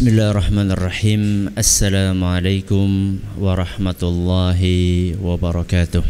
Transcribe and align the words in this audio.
بسم 0.00 0.08
الله 0.08 0.30
الرحمن 0.30 0.70
الرحيم 0.70 1.52
السلام 1.58 2.24
عليكم 2.24 3.18
ورحمة 3.38 4.00
الله 4.02 4.60
وبركاته 5.22 6.02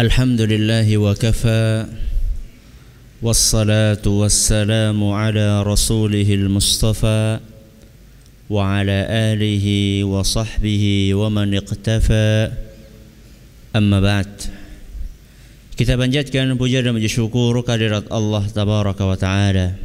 الحمد 0.00 0.40
لله 0.40 0.98
وكفى 0.98 1.86
والصلاة 3.22 4.04
والسلام 4.06 5.04
على 5.04 5.62
رسوله 5.62 6.34
المصطفى 6.34 7.40
وعلى 8.50 8.98
آله 9.10 9.66
وصحبه 10.04 11.14
ومن 11.14 11.54
اقتفى 11.54 12.50
أما 13.76 14.00
بعد 14.00 14.32
Kita 15.80 15.96
panjatkan 15.96 16.60
puja 16.60 16.84
dan 16.84 16.92
puji 16.92 17.08
syukur 17.08 17.56
kehadirat 17.64 18.12
Allah 18.12 18.44
Tabaraka 18.44 19.00
wa 19.00 19.16
Ta'ala. 19.16 19.80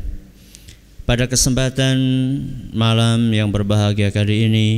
Pada 1.08 1.24
kesempatan 1.24 1.96
malam 2.76 3.32
yang 3.32 3.48
berbahagia 3.48 4.12
kali 4.12 4.52
ini 4.52 4.70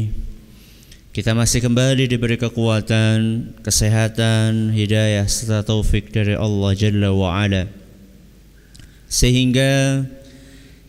Kita 1.18 1.34
masih 1.34 1.66
kembali 1.66 2.06
diberi 2.06 2.38
kekuatan, 2.38 3.50
kesehatan, 3.66 4.70
hidayah 4.78 5.26
serta 5.26 5.66
taufik 5.66 6.14
dari 6.14 6.38
Allah 6.38 6.78
Jalla 6.78 7.10
wa 7.10 7.34
Ala. 7.34 7.66
Sehingga 9.10 10.06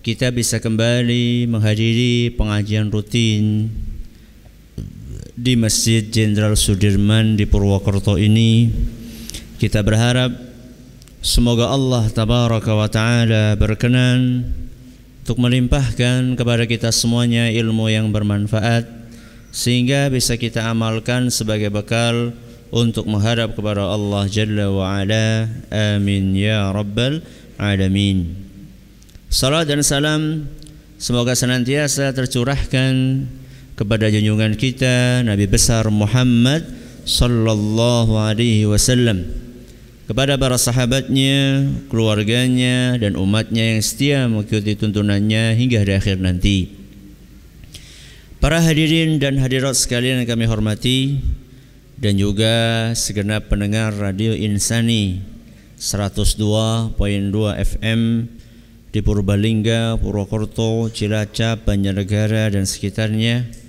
kita 0.04 0.28
bisa 0.28 0.60
kembali 0.60 1.48
menghadiri 1.48 2.36
pengajian 2.36 2.92
rutin 2.92 3.72
di 5.32 5.56
Masjid 5.56 6.04
Jenderal 6.04 6.52
Sudirman 6.52 7.40
di 7.40 7.48
Purwokerto 7.48 8.20
ini 8.20 8.68
kita 9.58 9.82
berharap 9.82 10.30
semoga 11.18 11.74
Allah 11.74 12.06
tabaraka 12.14 12.78
wa 12.78 12.86
taala 12.86 13.58
berkenan 13.58 14.46
untuk 15.26 15.42
melimpahkan 15.42 16.38
kepada 16.38 16.62
kita 16.62 16.94
semuanya 16.94 17.50
ilmu 17.50 17.90
yang 17.90 18.14
bermanfaat 18.14 18.86
sehingga 19.50 20.14
bisa 20.14 20.38
kita 20.38 20.62
amalkan 20.62 21.34
sebagai 21.34 21.74
bekal 21.74 22.30
untuk 22.70 23.10
menghadap 23.10 23.58
kepada 23.58 23.82
Allah 23.82 24.30
Jalla 24.30 24.70
wa 24.70 24.94
Ala. 24.94 25.50
Amin 25.74 26.38
ya 26.38 26.70
rabbal 26.70 27.18
alamin. 27.58 28.38
Salam 29.26 29.66
dan 29.66 29.82
salam 29.82 30.46
semoga 31.02 31.34
senantiasa 31.34 32.14
tercurahkan 32.14 33.26
kepada 33.74 34.06
junjungan 34.06 34.54
kita 34.54 35.26
Nabi 35.26 35.50
besar 35.50 35.90
Muhammad 35.90 36.62
sallallahu 37.02 38.14
alaihi 38.14 38.62
wasallam 38.70 39.47
kepada 40.08 40.40
para 40.40 40.56
sahabatnya, 40.56 41.68
keluarganya 41.92 42.96
dan 42.96 43.12
umatnya 43.12 43.76
yang 43.76 43.84
setia 43.84 44.24
mengikuti 44.24 44.72
tuntunannya 44.72 45.52
hingga 45.52 45.84
di 45.84 45.92
akhir 45.92 46.16
nanti. 46.24 46.72
Para 48.40 48.64
hadirin 48.64 49.20
dan 49.20 49.36
hadirat 49.36 49.76
sekalian 49.76 50.24
yang 50.24 50.28
kami 50.32 50.48
hormati 50.48 51.20
dan 52.00 52.16
juga 52.16 52.88
segenap 52.96 53.52
pendengar 53.52 53.92
Radio 53.92 54.32
Insani 54.32 55.20
102.2 55.76 56.96
FM 57.60 58.00
di 58.88 59.00
Purbalingga, 59.04 60.00
Purwokerto, 60.00 60.88
Cilacap, 60.88 61.68
Banjarnegara 61.68 62.48
dan 62.48 62.64
sekitarnya 62.64 63.67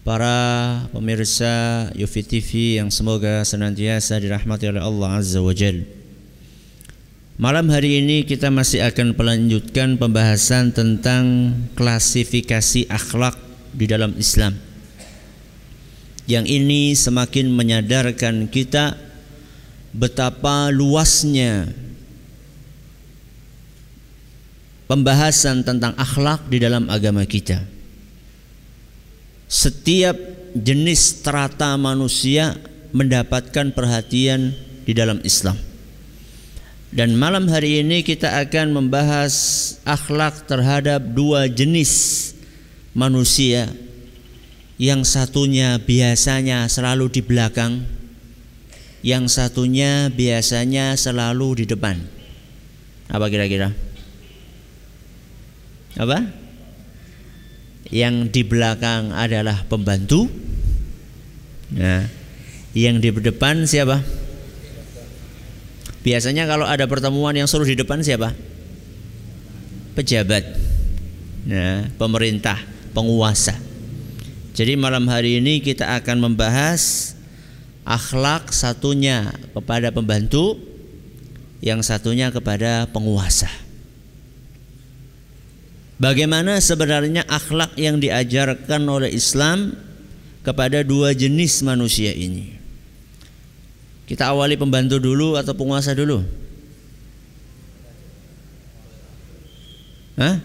para 0.00 0.88
pemirsa 0.96 1.86
Yufi 1.92 2.24
TV 2.24 2.80
yang 2.80 2.88
semoga 2.88 3.44
senantiasa 3.44 4.16
dirahmati 4.16 4.72
oleh 4.72 4.80
Allah 4.80 5.20
Azza 5.20 5.44
wa 5.44 5.52
Jal. 5.52 5.84
Malam 7.40 7.72
hari 7.72 8.04
ini 8.04 8.24
kita 8.28 8.52
masih 8.52 8.84
akan 8.84 9.16
melanjutkan 9.16 9.96
pembahasan 9.96 10.76
tentang 10.76 11.56
klasifikasi 11.72 12.88
akhlak 12.92 13.36
di 13.72 13.88
dalam 13.88 14.12
Islam. 14.20 14.60
Yang 16.28 16.46
ini 16.52 16.92
semakin 16.92 17.48
menyadarkan 17.48 18.52
kita 18.52 18.92
betapa 19.96 20.68
luasnya 20.68 21.72
pembahasan 24.84 25.64
tentang 25.64 25.96
akhlak 25.96 26.44
di 26.52 26.60
dalam 26.60 26.86
agama 26.92 27.24
kita 27.24 27.79
setiap 29.50 30.14
jenis 30.54 31.18
strata 31.18 31.74
manusia 31.74 32.54
mendapatkan 32.94 33.74
perhatian 33.74 34.54
di 34.86 34.94
dalam 34.94 35.18
Islam. 35.26 35.58
Dan 36.90 37.18
malam 37.18 37.50
hari 37.50 37.82
ini 37.82 38.02
kita 38.06 38.38
akan 38.46 38.74
membahas 38.74 39.34
akhlak 39.82 40.46
terhadap 40.46 41.02
dua 41.02 41.50
jenis 41.50 42.34
manusia. 42.94 43.66
Yang 44.80 45.12
satunya 45.12 45.76
biasanya 45.76 46.64
selalu 46.64 47.12
di 47.12 47.20
belakang, 47.20 47.84
yang 49.04 49.28
satunya 49.28 50.08
biasanya 50.08 50.96
selalu 50.96 51.62
di 51.62 51.64
depan. 51.68 52.00
Apa 53.12 53.28
kira-kira? 53.28 53.76
Apa? 56.00 56.39
Yang 57.90 58.30
di 58.30 58.46
belakang 58.46 59.10
adalah 59.10 59.66
pembantu. 59.66 60.30
Nah, 61.74 62.06
yang 62.74 63.02
di 63.02 63.10
depan 63.10 63.66
siapa? 63.66 64.02
Biasanya 66.00 66.48
kalau 66.48 66.64
ada 66.64 66.86
pertemuan 66.88 67.36
yang 67.36 67.50
suruh 67.50 67.66
di 67.66 67.76
depan 67.76 68.00
siapa? 68.00 68.32
Pejabat. 69.98 70.46
Nah, 71.44 71.90
pemerintah, 71.98 72.56
penguasa. 72.96 73.58
Jadi 74.54 74.74
malam 74.78 75.06
hari 75.10 75.38
ini 75.42 75.60
kita 75.60 75.98
akan 76.00 76.30
membahas 76.30 77.14
akhlak 77.84 78.54
satunya 78.54 79.34
kepada 79.54 79.90
pembantu, 79.90 80.58
yang 81.60 81.84
satunya 81.84 82.32
kepada 82.32 82.88
penguasa. 82.88 83.48
Bagaimana 86.00 86.56
sebenarnya 86.64 87.28
akhlak 87.28 87.76
yang 87.76 88.00
diajarkan 88.00 88.88
oleh 88.88 89.12
Islam 89.12 89.76
kepada 90.40 90.80
dua 90.80 91.12
jenis 91.12 91.60
manusia 91.60 92.16
ini? 92.16 92.56
Kita 94.08 94.32
awali 94.32 94.56
pembantu 94.56 94.96
dulu 94.96 95.36
atau 95.36 95.52
penguasa 95.52 95.92
dulu? 95.92 96.24
Hah? 100.16 100.40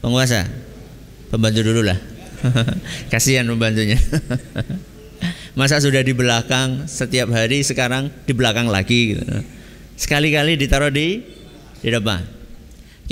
Penguasa? 0.00 0.48
Pembantu 1.28 1.60
dulu 1.60 1.84
lah. 1.84 2.00
Kasihan 3.12 3.44
pembantunya. 3.44 4.00
Masa 5.58 5.84
sudah 5.84 6.00
di 6.00 6.16
belakang 6.16 6.88
setiap 6.88 7.28
hari 7.28 7.60
sekarang 7.60 8.08
di 8.24 8.32
belakang 8.32 8.72
lagi 8.72 9.14
gitu. 9.14 9.24
Sekali-kali 10.00 10.56
ditaruh 10.56 10.88
di 10.88 11.20
di 11.84 11.88
depan. 11.92 12.41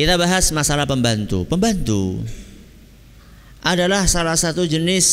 Kita 0.01 0.17
bahas 0.17 0.49
masalah 0.57 0.89
pembantu. 0.89 1.45
Pembantu 1.45 2.25
adalah 3.61 4.09
salah 4.09 4.33
satu 4.33 4.65
jenis 4.65 5.05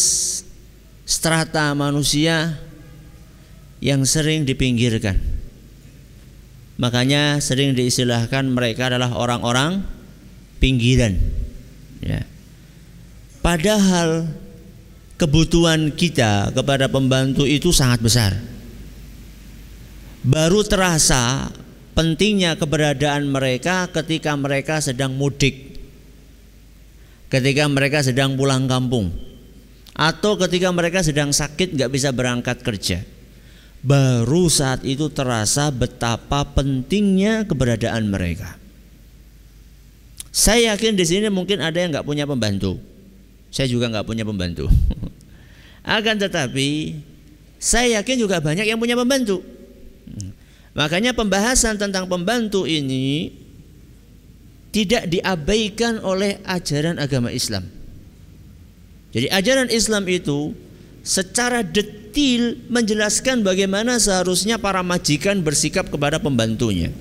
strata 1.03 1.75
manusia 1.75 2.55
yang 3.83 4.07
sering 4.07 4.47
dipinggirkan. 4.47 5.19
Makanya 6.79 7.43
sering 7.43 7.75
diistilahkan 7.75 8.47
mereka 8.47 8.87
adalah 8.87 9.11
orang-orang 9.11 9.83
pinggiran. 10.63 11.19
Ya. 11.99 12.23
Padahal 13.43 14.23
kebutuhan 15.19 15.91
kita 15.91 16.55
kepada 16.55 16.87
pembantu 16.87 17.43
itu 17.43 17.75
sangat 17.75 17.99
besar. 17.99 18.39
Baru 20.23 20.63
terasa 20.63 21.51
pentingnya 21.97 22.53
keberadaan 22.61 23.25
mereka 23.25 23.89
ketika 23.89 24.37
mereka 24.37 24.77
sedang 24.77 25.17
mudik, 25.17 25.81
ketika 27.33 27.65
mereka 27.65 28.05
sedang 28.05 28.37
pulang 28.37 28.69
kampung, 28.69 29.09
atau 29.97 30.37
ketika 30.37 30.69
mereka 30.69 31.01
sedang 31.01 31.33
sakit 31.33 31.73
nggak 31.73 31.89
bisa 31.89 32.13
berangkat 32.13 32.61
kerja. 32.61 33.01
Baru 33.81 34.45
saat 34.45 34.85
itu 34.85 35.09
terasa 35.09 35.73
betapa 35.73 36.45
pentingnya 36.53 37.49
keberadaan 37.49 38.13
mereka. 38.13 38.61
Saya 40.29 40.77
yakin 40.77 40.93
di 40.93 41.01
sini 41.01 41.33
mungkin 41.33 41.65
ada 41.65 41.81
yang 41.81 41.89
nggak 41.89 42.05
punya 42.05 42.29
pembantu. 42.29 42.77
Saya 43.49 43.65
juga 43.73 43.89
nggak 43.89 44.05
punya 44.05 44.21
pembantu. 44.21 44.69
Akan 45.97 46.21
tetapi 46.21 46.99
saya 47.57 48.01
yakin 48.01 48.21
juga 48.21 48.37
banyak 48.37 48.69
yang 48.69 48.77
punya 48.77 48.93
pembantu. 48.93 49.41
Makanya 50.77 51.17
pembahasan 51.17 51.81
tentang 51.81 52.05
pembantu 52.05 52.69
ini 52.69 53.33
tidak 54.69 55.09
diabaikan 55.09 55.97
oleh 56.05 56.37
ajaran 56.45 57.01
agama 57.01 57.33
Islam. 57.33 57.65
Jadi 59.09 59.25
ajaran 59.33 59.73
Islam 59.73 60.05
itu 60.05 60.53
secara 61.01 61.65
detil 61.65 62.61
menjelaskan 62.69 63.41
bagaimana 63.41 63.97
seharusnya 63.97 64.61
para 64.61 64.85
majikan 64.85 65.41
bersikap 65.41 65.89
kepada 65.89 66.21
pembantunya. 66.21 66.93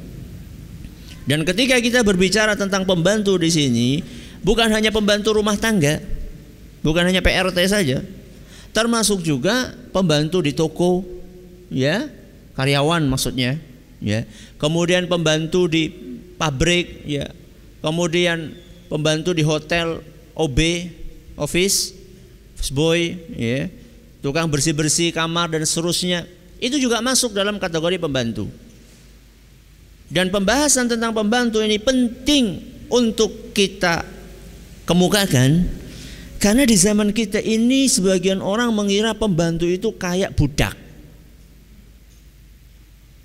Dan 1.28 1.44
ketika 1.44 1.76
kita 1.76 2.00
berbicara 2.00 2.56
tentang 2.56 2.88
pembantu 2.88 3.36
di 3.36 3.52
sini, 3.52 4.00
bukan 4.40 4.72
hanya 4.72 4.88
pembantu 4.88 5.36
rumah 5.36 5.60
tangga, 5.60 6.00
bukan 6.80 7.12
hanya 7.12 7.20
PRT 7.20 7.58
saja, 7.68 8.00
termasuk 8.72 9.20
juga 9.20 9.76
pembantu 9.92 10.40
di 10.40 10.56
toko, 10.56 11.04
ya, 11.68 12.08
karyawan 12.56 13.04
maksudnya, 13.06 13.60
ya. 14.00 14.24
Kemudian 14.56 15.06
pembantu 15.06 15.68
di 15.68 15.92
pabrik, 16.40 17.04
ya. 17.04 17.30
Kemudian 17.84 18.56
pembantu 18.88 19.36
di 19.36 19.44
hotel, 19.44 20.00
OB, 20.34 20.58
office, 21.36 21.92
boy, 22.72 23.14
ya. 23.36 23.68
Tukang 24.24 24.48
bersih-bersih 24.50 25.14
kamar 25.14 25.52
dan 25.52 25.62
seterusnya. 25.62 26.26
Itu 26.56 26.80
juga 26.80 27.04
masuk 27.04 27.36
dalam 27.36 27.60
kategori 27.60 28.00
pembantu. 28.00 28.48
Dan 30.08 30.32
pembahasan 30.32 30.88
tentang 30.88 31.12
pembantu 31.12 31.60
ini 31.60 31.76
penting 31.76 32.62
untuk 32.88 33.52
kita 33.52 34.06
kemukakan 34.86 35.66
karena 36.38 36.62
di 36.62 36.76
zaman 36.78 37.10
kita 37.10 37.42
ini 37.42 37.90
sebagian 37.90 38.38
orang 38.38 38.70
mengira 38.70 39.18
pembantu 39.18 39.66
itu 39.66 39.90
kayak 39.98 40.38
budak. 40.38 40.85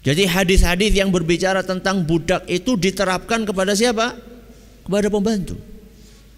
Jadi 0.01 0.25
hadis-hadis 0.25 0.97
yang 0.97 1.13
berbicara 1.13 1.61
tentang 1.61 2.01
budak 2.01 2.41
itu 2.49 2.73
diterapkan 2.73 3.45
kepada 3.45 3.77
siapa? 3.77 4.17
Kepada 4.81 5.13
pembantu. 5.13 5.61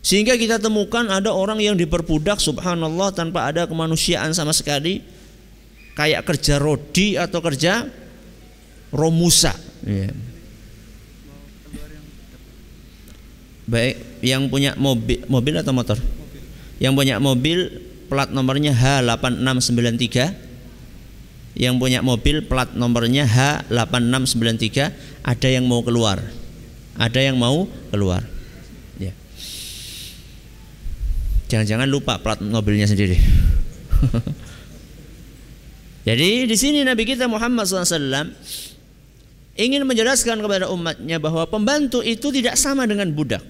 Sehingga 0.03 0.35
kita 0.35 0.59
temukan 0.59 1.07
ada 1.07 1.31
orang 1.31 1.63
yang 1.63 1.79
diperbudak 1.79 2.43
subhanallah 2.43 3.15
tanpa 3.15 3.47
ada 3.47 3.63
kemanusiaan 3.63 4.35
sama 4.35 4.51
sekali. 4.51 4.99
Kayak 5.95 6.27
kerja 6.27 6.59
rodi 6.59 7.15
atau 7.15 7.39
kerja 7.39 7.87
romusa. 8.91 9.55
Yeah. 9.87 10.11
Baik, 13.63 13.95
yang 14.19 14.51
punya 14.51 14.75
mobil 14.75 15.23
mobil 15.31 15.55
atau 15.55 15.71
motor? 15.71 15.95
Mobil. 15.95 16.41
Yang 16.83 16.93
punya 16.99 17.15
mobil 17.23 17.59
plat 18.11 18.27
nomornya 18.27 18.75
H8693. 18.75 20.52
Yang 21.53 21.73
punya 21.77 21.99
mobil 22.01 22.41
plat 22.49 22.73
nomornya 22.73 23.29
H8693, 23.29 24.89
ada 25.21 25.49
yang 25.49 25.69
mau 25.69 25.85
keluar. 25.85 26.17
Ada 26.97 27.29
yang 27.29 27.37
mau 27.37 27.69
keluar. 27.93 28.25
Ya. 28.97 29.13
Jangan-jangan 31.53 31.85
lupa 31.85 32.17
plat 32.17 32.41
mobilnya 32.41 32.89
sendiri. 32.89 33.21
Jadi 36.09 36.49
di 36.49 36.57
sini 36.59 36.83
Nabi 36.83 37.07
kita 37.07 37.31
Muhammad 37.31 37.63
SAW 37.63 38.35
ingin 39.55 39.85
menjelaskan 39.85 40.41
kepada 40.41 40.67
umatnya 40.67 41.21
bahwa 41.21 41.45
pembantu 41.45 42.03
itu 42.03 42.33
tidak 42.33 42.57
sama 42.57 42.89
dengan 42.89 43.13
budak. 43.13 43.45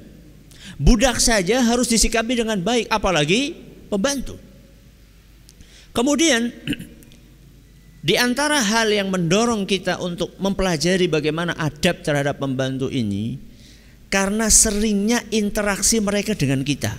Budak 0.78 1.24
saja 1.24 1.64
harus 1.64 1.90
disikapi 1.90 2.38
dengan 2.38 2.60
baik, 2.60 2.92
apalagi 2.92 3.56
pembantu. 3.90 4.38
Kemudian 5.94 6.50
di 8.04 8.20
antara 8.20 8.60
hal 8.60 8.92
yang 8.92 9.08
mendorong 9.08 9.64
kita 9.64 9.96
untuk 10.04 10.36
mempelajari 10.36 11.08
bagaimana 11.08 11.56
adab 11.56 12.04
terhadap 12.04 12.36
pembantu 12.36 12.92
ini 12.92 13.40
karena 14.12 14.52
seringnya 14.52 15.24
interaksi 15.32 16.04
mereka 16.04 16.36
dengan 16.36 16.68
kita. 16.68 16.92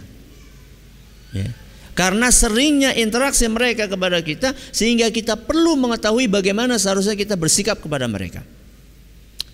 Ya. 1.37 1.53
Karena 1.95 2.33
seringnya 2.33 2.97
interaksi 2.97 3.47
mereka 3.47 3.87
kepada 3.87 4.19
kita 4.25 4.57
sehingga 4.73 5.13
kita 5.13 5.39
perlu 5.39 5.77
mengetahui 5.77 6.27
bagaimana 6.27 6.81
seharusnya 6.81 7.15
kita 7.15 7.37
bersikap 7.37 7.79
kepada 7.79 8.09
mereka. 8.09 8.41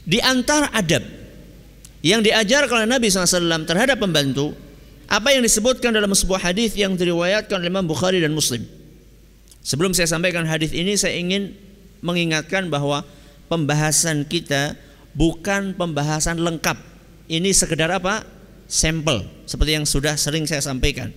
Di 0.06 0.22
antara 0.22 0.70
adab 0.72 1.04
yang 2.00 2.24
diajarkan 2.24 2.86
oleh 2.86 2.88
Nabi 2.88 3.12
SAW 3.12 3.66
terhadap 3.68 4.00
pembantu, 4.00 4.56
apa 5.10 5.34
yang 5.34 5.44
disebutkan 5.44 5.92
dalam 5.92 6.14
sebuah 6.14 6.46
hadis 6.48 6.78
yang 6.78 6.96
diriwayatkan 6.96 7.58
oleh 7.60 7.68
Imam 7.68 7.84
Bukhari 7.84 8.22
dan 8.22 8.32
Muslim. 8.32 8.79
Sebelum 9.60 9.92
saya 9.92 10.08
sampaikan 10.08 10.48
hadis 10.48 10.72
ini, 10.72 10.96
saya 10.96 11.20
ingin 11.20 11.52
mengingatkan 12.00 12.72
bahwa 12.72 13.04
pembahasan 13.52 14.24
kita 14.24 14.76
bukan 15.12 15.76
pembahasan 15.76 16.40
lengkap. 16.40 16.76
Ini 17.30 17.52
sekedar 17.52 17.92
apa? 17.92 18.24
Sampel, 18.70 19.26
seperti 19.44 19.76
yang 19.76 19.86
sudah 19.86 20.14
sering 20.16 20.46
saya 20.46 20.62
sampaikan. 20.64 21.12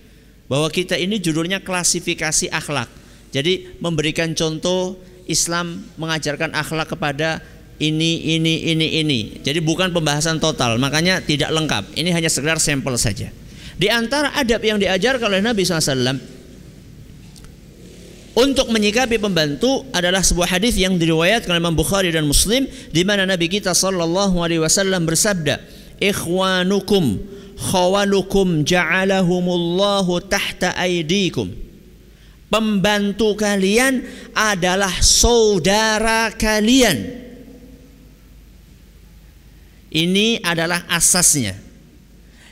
Bahwa 0.50 0.68
kita 0.68 0.98
ini 0.98 1.22
judulnya 1.22 1.64
klasifikasi 1.64 2.52
akhlak. 2.52 2.90
Jadi 3.32 3.80
memberikan 3.80 4.36
contoh 4.36 5.00
Islam 5.24 5.82
mengajarkan 5.96 6.52
akhlak 6.52 6.92
kepada 6.92 7.40
ini, 7.82 8.38
ini, 8.38 8.70
ini, 8.70 8.86
ini. 9.02 9.20
Jadi 9.42 9.58
bukan 9.58 9.90
pembahasan 9.90 10.38
total, 10.38 10.78
makanya 10.78 11.18
tidak 11.24 11.50
lengkap. 11.50 11.96
Ini 11.98 12.10
hanya 12.14 12.30
sekedar 12.30 12.60
sampel 12.62 12.94
saja. 13.00 13.32
Di 13.74 13.90
antara 13.90 14.30
adab 14.38 14.62
yang 14.62 14.78
diajarkan 14.78 15.26
oleh 15.26 15.42
Nabi 15.42 15.66
SAW 15.66 16.33
untuk 18.34 18.66
menyikapi 18.66 19.22
pembantu 19.22 19.86
adalah 19.94 20.18
sebuah 20.18 20.58
hadis 20.58 20.74
yang 20.74 20.98
diriwayatkan 20.98 21.54
oleh 21.54 21.62
Imam 21.62 21.78
Bukhari 21.78 22.10
dan 22.10 22.26
Muslim 22.26 22.66
di 22.90 23.06
mana 23.06 23.22
Nabi 23.22 23.46
kita 23.46 23.70
sallallahu 23.70 24.42
alaihi 24.42 24.58
wasallam 24.58 25.06
bersabda, 25.06 25.62
"Ikhwanukum 26.02 27.22
khawalukum 27.54 28.66
ja'alahumullahu 28.66 30.18
tahta 30.26 30.74
aidikum." 30.74 31.54
Pembantu 32.50 33.38
kalian 33.38 34.02
adalah 34.34 34.90
saudara 34.98 36.30
kalian 36.34 37.24
ini 39.94 40.42
adalah 40.42 40.82
asasnya. 40.90 41.54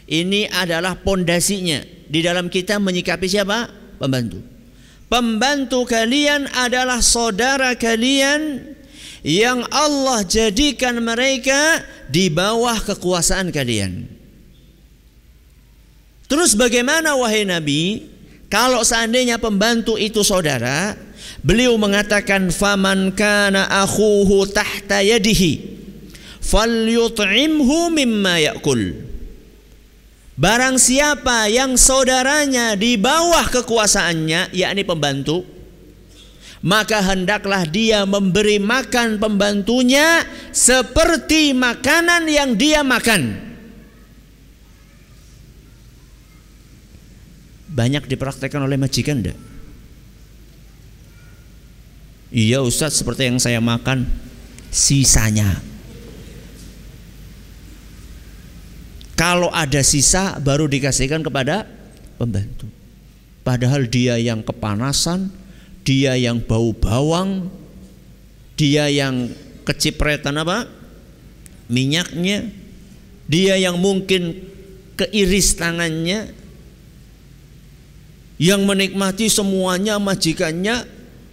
Ini 0.06 0.46
adalah 0.54 0.94
pondasinya 0.94 1.82
di 2.06 2.22
dalam 2.22 2.46
kita 2.46 2.78
menyikapi 2.78 3.26
siapa? 3.26 3.66
Pembantu. 3.98 4.51
Pembantu 5.12 5.84
kalian 5.84 6.48
adalah 6.56 7.04
saudara 7.04 7.76
kalian 7.76 8.64
yang 9.20 9.60
Allah 9.68 10.24
jadikan 10.24 11.04
mereka 11.04 11.84
di 12.08 12.32
bawah 12.32 12.80
kekuasaan 12.80 13.52
kalian. 13.52 14.08
Terus 16.32 16.56
bagaimana 16.56 17.12
wahai 17.12 17.44
Nabi? 17.44 18.08
Kalau 18.48 18.80
seandainya 18.80 19.36
pembantu 19.36 20.00
itu 20.00 20.24
saudara, 20.24 20.96
beliau 21.44 21.76
mengatakan 21.76 22.48
faman 22.48 23.12
kana 23.12 23.68
akhuhu 23.84 24.48
tahta 24.48 25.04
yadihi 25.04 25.60
falyut'imhu 26.40 27.92
mimma 27.92 28.48
yakul 28.48 29.11
Barang 30.42 30.74
siapa 30.74 31.46
yang 31.46 31.78
saudaranya 31.78 32.74
di 32.74 32.98
bawah 32.98 33.46
kekuasaannya 33.46 34.50
yakni 34.50 34.82
pembantu 34.82 35.46
maka 36.66 36.98
hendaklah 36.98 37.62
dia 37.66 38.02
memberi 38.02 38.58
makan 38.58 39.22
pembantunya 39.22 40.26
seperti 40.50 41.54
makanan 41.54 42.30
yang 42.30 42.54
dia 42.54 42.86
makan. 42.86 43.38
Banyak 47.70 48.06
dipraktekkan 48.10 48.66
oleh 48.66 48.78
majikan 48.78 49.22
enggak? 49.22 49.38
Iya 52.34 52.66
Ustadz 52.66 52.98
seperti 52.98 53.30
yang 53.30 53.38
saya 53.38 53.62
makan 53.62 54.10
sisanya 54.74 55.71
Kalau 59.22 59.54
ada 59.54 59.86
sisa 59.86 60.34
baru 60.42 60.66
dikasihkan 60.66 61.22
kepada 61.22 61.62
pembantu. 62.18 62.66
Padahal 63.46 63.86
dia 63.86 64.18
yang 64.18 64.42
kepanasan, 64.42 65.30
dia 65.86 66.18
yang 66.18 66.42
bau 66.42 66.74
bawang, 66.74 67.46
dia 68.58 68.90
yang 68.90 69.30
kecipretan 69.62 70.42
apa? 70.42 70.66
Minyaknya, 71.70 72.50
dia 73.30 73.54
yang 73.62 73.78
mungkin 73.78 74.42
keiris 74.98 75.54
tangannya, 75.54 76.34
yang 78.42 78.66
menikmati 78.66 79.30
semuanya 79.30 80.02
majikannya, 80.02 80.82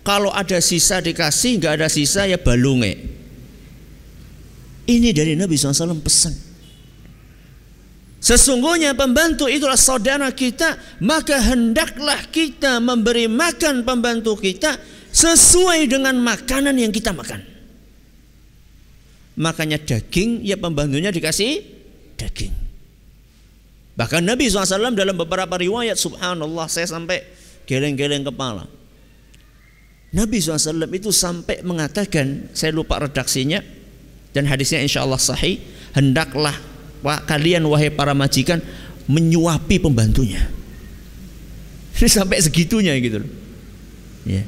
kalau 0.05 0.29
ada 0.29 0.61
sisa 0.61 1.01
dikasih, 1.01 1.57
nggak 1.57 1.81
ada 1.81 1.89
sisa 1.89 2.29
ya 2.29 2.37
balunge. 2.37 3.01
Ini 4.85 5.09
dari 5.09 5.33
Nabi 5.33 5.57
SAW 5.57 6.05
pesan. 6.05 6.48
Sesungguhnya 8.19 8.91
pembantu 8.99 9.47
itulah 9.47 9.79
saudara 9.79 10.27
kita, 10.35 10.75
maka 10.99 11.39
hendaklah 11.39 12.19
kita 12.27 12.83
memberi 12.83 13.31
makan 13.31 13.87
pembantu 13.87 14.35
kita 14.35 14.75
sesuai 15.09 15.87
dengan 15.87 16.19
makanan 16.19 16.75
yang 16.75 16.91
kita 16.91 17.15
makan. 17.15 17.39
Makanya 19.39 19.79
daging, 19.79 20.43
ya 20.43 20.59
pembantunya 20.59 21.15
dikasih 21.15 21.63
daging. 22.19 22.51
Bahkan 23.95 24.23
Nabi 24.27 24.51
SAW 24.51 24.91
dalam 24.91 25.15
beberapa 25.15 25.55
riwayat, 25.55 25.95
subhanallah, 25.95 26.67
saya 26.67 26.91
sampai 26.91 27.23
geleng-geleng 27.63 28.27
kepala. 28.27 28.67
Nabi 30.11 30.43
SAW 30.43 30.91
itu 30.91 31.15
sampai 31.15 31.63
mengatakan, 31.63 32.51
saya 32.51 32.75
lupa 32.75 32.99
redaksinya, 32.99 33.63
dan 34.35 34.43
hadisnya 34.43 34.83
insya 34.83 35.07
Allah 35.07 35.19
sahih, 35.19 35.63
hendaklah 35.95 36.55
kalian 37.03 37.63
wahai 37.67 37.91
para 37.91 38.11
majikan 38.11 38.59
menyuapi 39.09 39.81
pembantunya. 39.81 40.43
Ini 41.99 42.07
sampai 42.07 42.39
segitunya 42.39 42.95
gitu 43.01 43.23
loh. 43.25 43.31
Ya. 44.23 44.43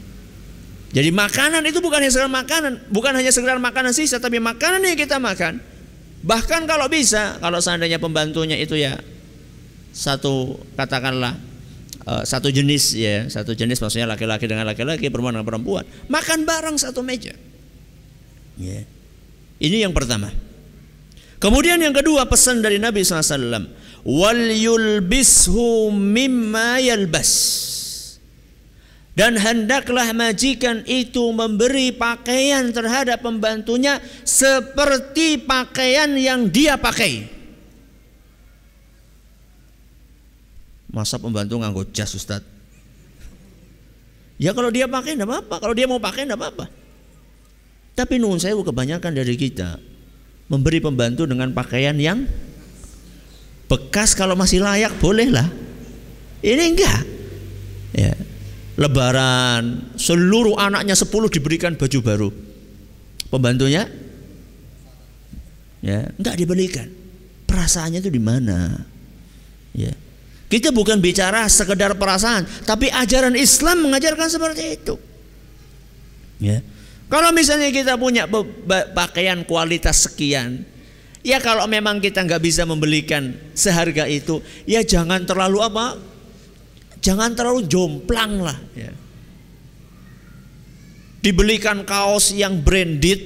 Jadi 0.91 1.10
makanan 1.12 1.63
itu 1.67 1.79
bukan 1.79 2.03
hanya 2.03 2.12
sekedar 2.12 2.31
makanan, 2.31 2.91
bukan 2.91 3.12
hanya 3.15 3.31
sekedar 3.31 3.55
makanan 3.60 3.96
sisa, 3.96 4.20
tapi 4.20 4.43
makanan 4.43 4.84
yang 4.84 5.00
kita 5.00 5.20
makan. 5.20 5.63
Bahkan 6.22 6.67
kalau 6.67 6.91
bisa, 6.91 7.39
kalau 7.39 7.63
seandainya 7.63 7.98
pembantunya 7.98 8.60
itu 8.60 8.75
ya 8.75 9.00
satu 9.91 10.60
katakanlah 10.75 11.36
uh, 12.05 12.24
satu 12.27 12.51
jenis 12.51 12.93
ya, 12.93 13.27
satu 13.31 13.55
jenis 13.55 13.79
maksudnya 13.79 14.08
laki-laki 14.08 14.46
dengan 14.51 14.67
laki-laki, 14.67 15.08
perempuan 15.08 15.39
dengan 15.39 15.48
perempuan, 15.48 15.84
makan 16.12 16.43
bareng 16.43 16.75
satu 16.75 17.00
meja. 17.01 17.34
Ya. 18.60 18.84
Ini 19.63 19.88
yang 19.88 19.96
pertama. 19.96 20.50
Kemudian 21.41 21.81
yang 21.81 21.98
kedua 21.98 22.29
pesan 22.29 22.62
dari 22.62 22.77
Nabi 22.77 23.01
SAW, 23.01 23.65
wal 24.05 24.43
yulbishu 24.53 25.89
mimma 25.89 26.77
yalbas 26.77 27.31
dan 29.12 29.36
hendaklah 29.36 30.07
majikan 30.15 30.88
itu 30.88 31.33
memberi 31.36 31.91
pakaian 31.91 32.71
terhadap 32.71 33.19
pembantunya 33.19 34.00
seperti 34.24 35.41
pakaian 35.41 36.15
yang 36.15 36.48
dia 36.48 36.79
pakai. 36.79 37.27
Masa 40.91 41.19
pembantu 41.19 41.60
nganggo 41.60 41.83
jas 41.91 42.13
Ustaz? 42.15 42.43
Ya 44.39 44.55
kalau 44.55 44.71
dia 44.74 44.88
pakai 44.88 45.13
enggak 45.17 45.29
apa-apa, 45.29 45.55
kalau 45.60 45.74
dia 45.75 45.86
mau 45.86 46.00
pakai 46.00 46.25
enggak 46.25 46.39
apa-apa. 46.39 46.65
Tapi 47.98 48.15
nuhun 48.17 48.39
saya 48.39 48.55
kebanyakan 48.55 49.12
dari 49.12 49.36
kita 49.36 49.90
memberi 50.51 50.84
pembantu 50.84 51.24
dengan 51.24 51.55
pakaian 51.55 51.96
yang 51.96 52.27
bekas 53.72 54.12
kalau 54.12 54.36
masih 54.36 54.60
layak 54.60 54.91
bolehlah. 55.00 55.48
Ini 56.43 56.63
enggak. 56.75 57.01
Ya, 57.96 58.12
lebaran 58.75 59.96
seluruh 59.96 60.60
anaknya 60.60 60.91
sepuluh 61.00 61.31
diberikan 61.31 61.79
baju 61.79 62.00
baru. 62.03 62.29
Pembantunya? 63.31 63.88
Ya 65.79 66.12
nggak 66.20 66.36
dibelikan. 66.36 66.91
Perasaannya 67.48 68.03
itu 68.03 68.12
di 68.12 68.20
mana? 68.20 68.75
Ya. 69.72 69.96
Kita 70.51 70.75
bukan 70.75 71.00
bicara 71.00 71.48
sekedar 71.48 71.96
perasaan 71.96 72.43
tapi 72.67 72.91
ajaran 72.91 73.39
Islam 73.39 73.88
mengajarkan 73.88 74.27
seperti 74.27 74.63
itu. 74.75 75.00
Ya 76.43 76.60
kalau 77.12 77.36
misalnya 77.36 77.68
kita 77.70 78.00
punya 78.00 78.25
pakaian 78.96 79.44
kualitas 79.44 80.08
sekian 80.08 80.63
ya 81.20 81.44
kalau 81.44 81.68
memang 81.68 82.00
kita 82.00 82.24
nggak 82.24 82.39
bisa 82.39 82.63
membelikan 82.63 83.36
seharga 83.51 84.08
itu 84.08 84.39
ya 84.63 84.82
jangan 84.82 85.27
terlalu 85.27 85.60
apa 85.60 86.00
Jangan 87.01 87.34
terlalu 87.34 87.65
jomplang 87.65 88.46
lah. 88.46 88.58
Ya. 88.77 88.94
Dibelikan 91.25 91.82
kaos 91.82 92.34
yang 92.34 92.62
branded, 92.62 93.22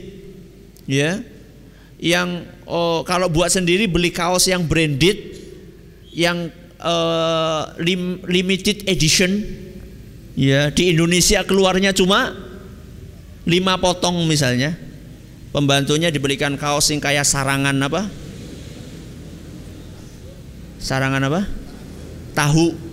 ya, 0.87 1.19
yang 1.99 2.43
oh, 2.67 3.03
kalau 3.03 3.27
buat 3.27 3.51
sendiri 3.51 3.87
beli 3.87 4.11
kaos 4.15 4.47
yang 4.47 4.63
branded, 4.63 5.15
yang 6.11 6.51
uh, 6.79 7.71
lim, 7.79 8.23
limited 8.27 8.87
edition, 8.87 9.43
ya 10.39 10.71
di 10.71 10.91
Indonesia 10.95 11.43
keluarnya 11.43 11.95
cuma 11.95 12.35
lima 13.45 13.77
potong 13.77 14.25
misalnya, 14.25 14.73
pembantunya 15.53 16.09
dibelikan 16.09 16.57
kaos 16.57 16.89
yang 16.89 17.01
kayak 17.01 17.25
sarangan 17.25 17.77
apa? 17.79 18.09
Sarangan 20.81 21.23
apa? 21.29 21.41
Tahu 22.35 22.85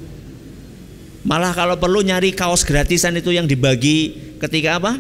Malah 1.23 1.55
kalau 1.55 1.79
perlu 1.79 2.03
nyari 2.03 2.35
kaos 2.35 2.67
gratisan 2.67 3.15
itu 3.15 3.31
yang 3.31 3.47
dibagi 3.47 4.11
ketika 4.43 4.83
apa? 4.83 4.99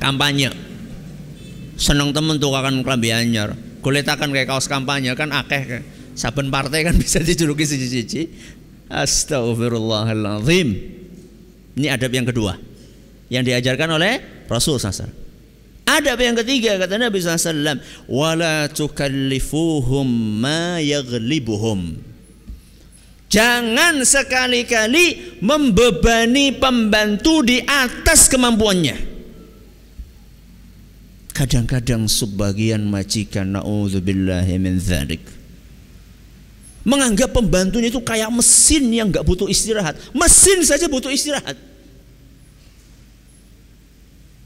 Kampanye. 0.00 0.48
Seneng 1.76 2.16
temen 2.16 2.40
tuh 2.40 2.56
akan 2.56 2.80
kelambi 2.80 3.12
anyar. 3.12 3.52
Kulitakan 3.84 4.32
kayak 4.32 4.48
kaos 4.48 4.68
kampanye 4.68 5.12
kan 5.16 5.32
akeh 5.32 5.84
Saben 6.16 6.48
partai 6.52 6.84
kan 6.88 6.96
bisa 7.02 7.20
dijuluki 7.20 7.68
siji-siji. 7.68 8.32
Astagfirullahaladzim. 8.88 10.68
Ini 11.76 11.86
adab 11.92 12.10
yang 12.16 12.26
kedua 12.26 12.56
yang 13.30 13.46
diajarkan 13.46 14.00
oleh 14.00 14.39
Rasul 14.50 14.82
SAW. 14.82 15.06
Adab 15.86 16.18
yang 16.18 16.34
ketiga 16.42 16.74
kata 16.78 16.98
Nabi 16.98 17.22
SAW, 17.22 17.78
wala 18.10 18.66
tukallifuhum 18.66 20.06
ma 20.42 20.82
yaghlibuhum. 20.82 22.10
Jangan 23.30 24.02
sekali-kali 24.02 25.38
membebani 25.38 26.50
pembantu 26.58 27.46
di 27.46 27.62
atas 27.62 28.26
kemampuannya. 28.26 28.98
Kadang-kadang 31.30 32.10
sebagian 32.10 32.90
majikan 32.90 33.54
naudzubillahi 33.54 34.58
min 34.58 34.82
dzalik 34.82 35.22
menganggap 36.80 37.36
pembantunya 37.36 37.92
itu 37.92 38.00
kayak 38.00 38.32
mesin 38.32 38.88
yang 38.88 39.12
nggak 39.12 39.24
butuh 39.24 39.46
istirahat. 39.46 39.96
Mesin 40.16 40.64
saja 40.64 40.88
butuh 40.88 41.12
istirahat. 41.12 41.69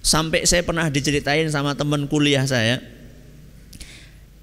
Sampai 0.04 0.44
saya 0.44 0.60
pernah 0.60 0.84
diceritain 0.92 1.48
sama 1.48 1.72
teman 1.72 2.04
kuliah 2.04 2.44
saya. 2.44 2.76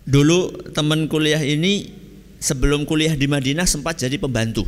Dulu 0.09 0.73
teman 0.73 1.05
kuliah 1.05 1.37
ini 1.37 1.93
sebelum 2.41 2.89
kuliah 2.89 3.13
di 3.13 3.29
Madinah 3.29 3.69
sempat 3.69 4.01
jadi 4.01 4.17
pembantu. 4.17 4.65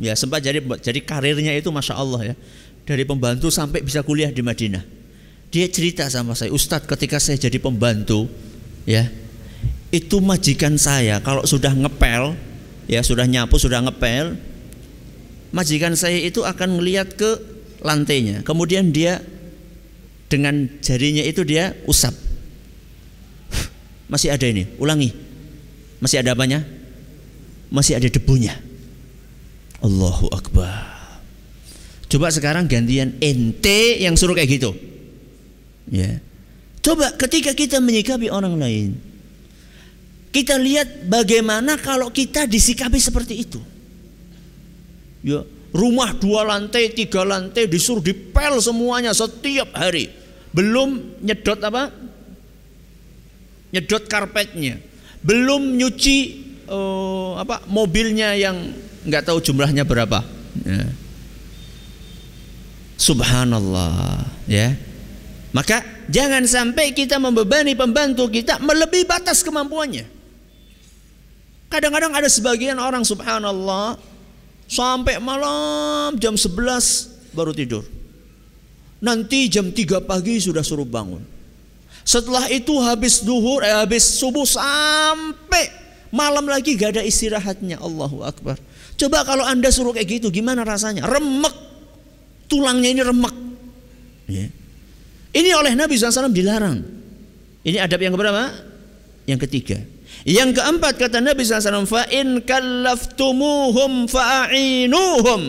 Ya, 0.00 0.16
sempat 0.16 0.40
jadi 0.40 0.64
jadi 0.80 1.04
karirnya 1.04 1.52
itu 1.52 1.68
masya 1.68 2.00
Allah 2.00 2.32
ya. 2.32 2.34
Dari 2.88 3.04
pembantu 3.04 3.52
sampai 3.52 3.84
bisa 3.84 4.00
kuliah 4.00 4.32
di 4.32 4.40
Madinah. 4.40 4.80
Dia 5.52 5.68
cerita 5.68 6.08
sama 6.08 6.32
saya, 6.32 6.48
Ustadz 6.48 6.88
ketika 6.88 7.20
saya 7.20 7.36
jadi 7.36 7.60
pembantu, 7.60 8.24
ya, 8.88 9.04
itu 9.92 10.22
majikan 10.22 10.78
saya 10.80 11.20
kalau 11.20 11.44
sudah 11.44 11.74
ngepel, 11.76 12.38
ya 12.88 13.04
sudah 13.04 13.26
nyapu, 13.28 13.60
sudah 13.60 13.82
ngepel, 13.84 14.38
majikan 15.52 15.92
saya 15.98 16.16
itu 16.22 16.46
akan 16.46 16.80
melihat 16.80 17.12
ke 17.18 17.36
lantainya. 17.82 18.46
Kemudian 18.46 18.94
dia 18.94 19.20
dengan 20.30 20.70
jarinya 20.78 21.26
itu 21.26 21.42
dia 21.42 21.74
usap. 21.90 22.14
Masih 24.06 24.30
ada 24.30 24.46
ini, 24.46 24.66
ulangi 24.78 25.30
masih 26.00 26.24
ada 26.24 26.32
apanya? 26.32 26.64
Masih 27.68 27.94
ada 28.00 28.08
debunya. 28.08 28.56
Allahu 29.84 30.32
Akbar. 30.32 31.20
Coba 32.10 32.32
sekarang 32.32 32.66
gantian 32.66 33.14
ente 33.22 34.02
yang 34.02 34.18
suruh 34.18 34.34
kayak 34.34 34.58
gitu. 34.58 34.74
Ya. 35.92 36.18
Coba 36.80 37.14
ketika 37.14 37.54
kita 37.54 37.78
menyikapi 37.78 38.32
orang 38.32 38.56
lain, 38.56 38.96
kita 40.32 40.56
lihat 40.58 41.06
bagaimana 41.06 41.76
kalau 41.78 42.10
kita 42.10 42.48
disikapi 42.48 42.98
seperti 42.98 43.46
itu. 43.46 43.60
Ya, 45.20 45.44
rumah 45.76 46.16
dua 46.16 46.48
lantai, 46.48 46.90
tiga 46.96 47.22
lantai 47.22 47.68
disuruh 47.68 48.00
dipel 48.00 48.56
semuanya 48.58 49.12
setiap 49.12 49.70
hari. 49.76 50.08
Belum 50.50 51.18
nyedot 51.22 51.60
apa? 51.62 51.94
Nyedot 53.70 54.04
karpetnya 54.10 54.90
belum 55.20 55.76
nyuci 55.76 56.18
uh, 56.68 57.36
apa 57.40 57.64
mobilnya 57.68 58.32
yang 58.36 58.56
nggak 59.04 59.28
tahu 59.28 59.38
jumlahnya 59.40 59.84
berapa. 59.84 60.24
Ya. 60.64 60.84
Subhanallah, 63.00 64.28
ya. 64.44 64.76
Maka 65.56 65.82
jangan 66.06 66.44
sampai 66.44 66.92
kita 66.92 67.16
membebani 67.16 67.72
pembantu 67.72 68.28
kita 68.28 68.60
melebihi 68.60 69.08
batas 69.08 69.40
kemampuannya. 69.40 70.06
Kadang-kadang 71.70 72.12
ada 72.12 72.28
sebagian 72.28 72.76
orang 72.76 73.02
subhanallah 73.06 73.96
sampai 74.68 75.16
malam 75.22 76.18
jam 76.20 76.36
11 76.36 77.34
baru 77.34 77.56
tidur. 77.56 77.82
Nanti 79.00 79.48
jam 79.48 79.72
3 79.72 80.04
pagi 80.04 80.36
sudah 80.36 80.60
suruh 80.60 80.84
bangun. 80.84 81.24
Setelah 82.04 82.48
itu 82.52 82.76
habis 82.80 83.24
duhur, 83.24 83.64
eh, 83.64 83.72
habis 83.72 84.04
subuh 84.04 84.44
sampai 84.44 85.72
malam 86.12 86.44
lagi 86.44 86.76
gak 86.76 86.96
ada 86.96 87.02
istirahatnya. 87.04 87.80
Allahu 87.80 88.24
Akbar. 88.24 88.60
Coba 89.00 89.24
kalau 89.24 89.44
anda 89.48 89.72
suruh 89.72 89.96
kayak 89.96 90.20
gitu, 90.20 90.28
gimana 90.28 90.60
rasanya? 90.60 91.08
Remek, 91.08 91.56
tulangnya 92.44 92.88
ini 92.92 93.02
remek. 93.04 93.36
Ya. 94.28 94.46
Ini 95.30 95.50
oleh 95.56 95.72
Nabi 95.72 95.96
SAW 95.96 96.28
dilarang. 96.28 96.84
Ini 97.64 97.80
adab 97.80 98.00
yang 98.04 98.12
keberapa? 98.12 98.52
Yang 99.24 99.40
ketiga. 99.48 99.78
Yang 100.28 100.60
keempat 100.60 101.00
kata 101.00 101.24
Nabi 101.24 101.40
SAW, 101.46 101.88
fa'in 101.88 102.44
kallaftumuhum 102.44 104.04
fa'ainuhum. 104.10 105.42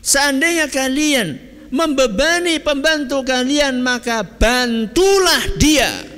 Seandainya 0.00 0.70
kalian 0.70 1.49
membebani 1.70 2.58
pembantu 2.58 3.22
kalian 3.22 3.78
maka 3.78 4.26
bantulah 4.26 5.42
dia 5.54 6.10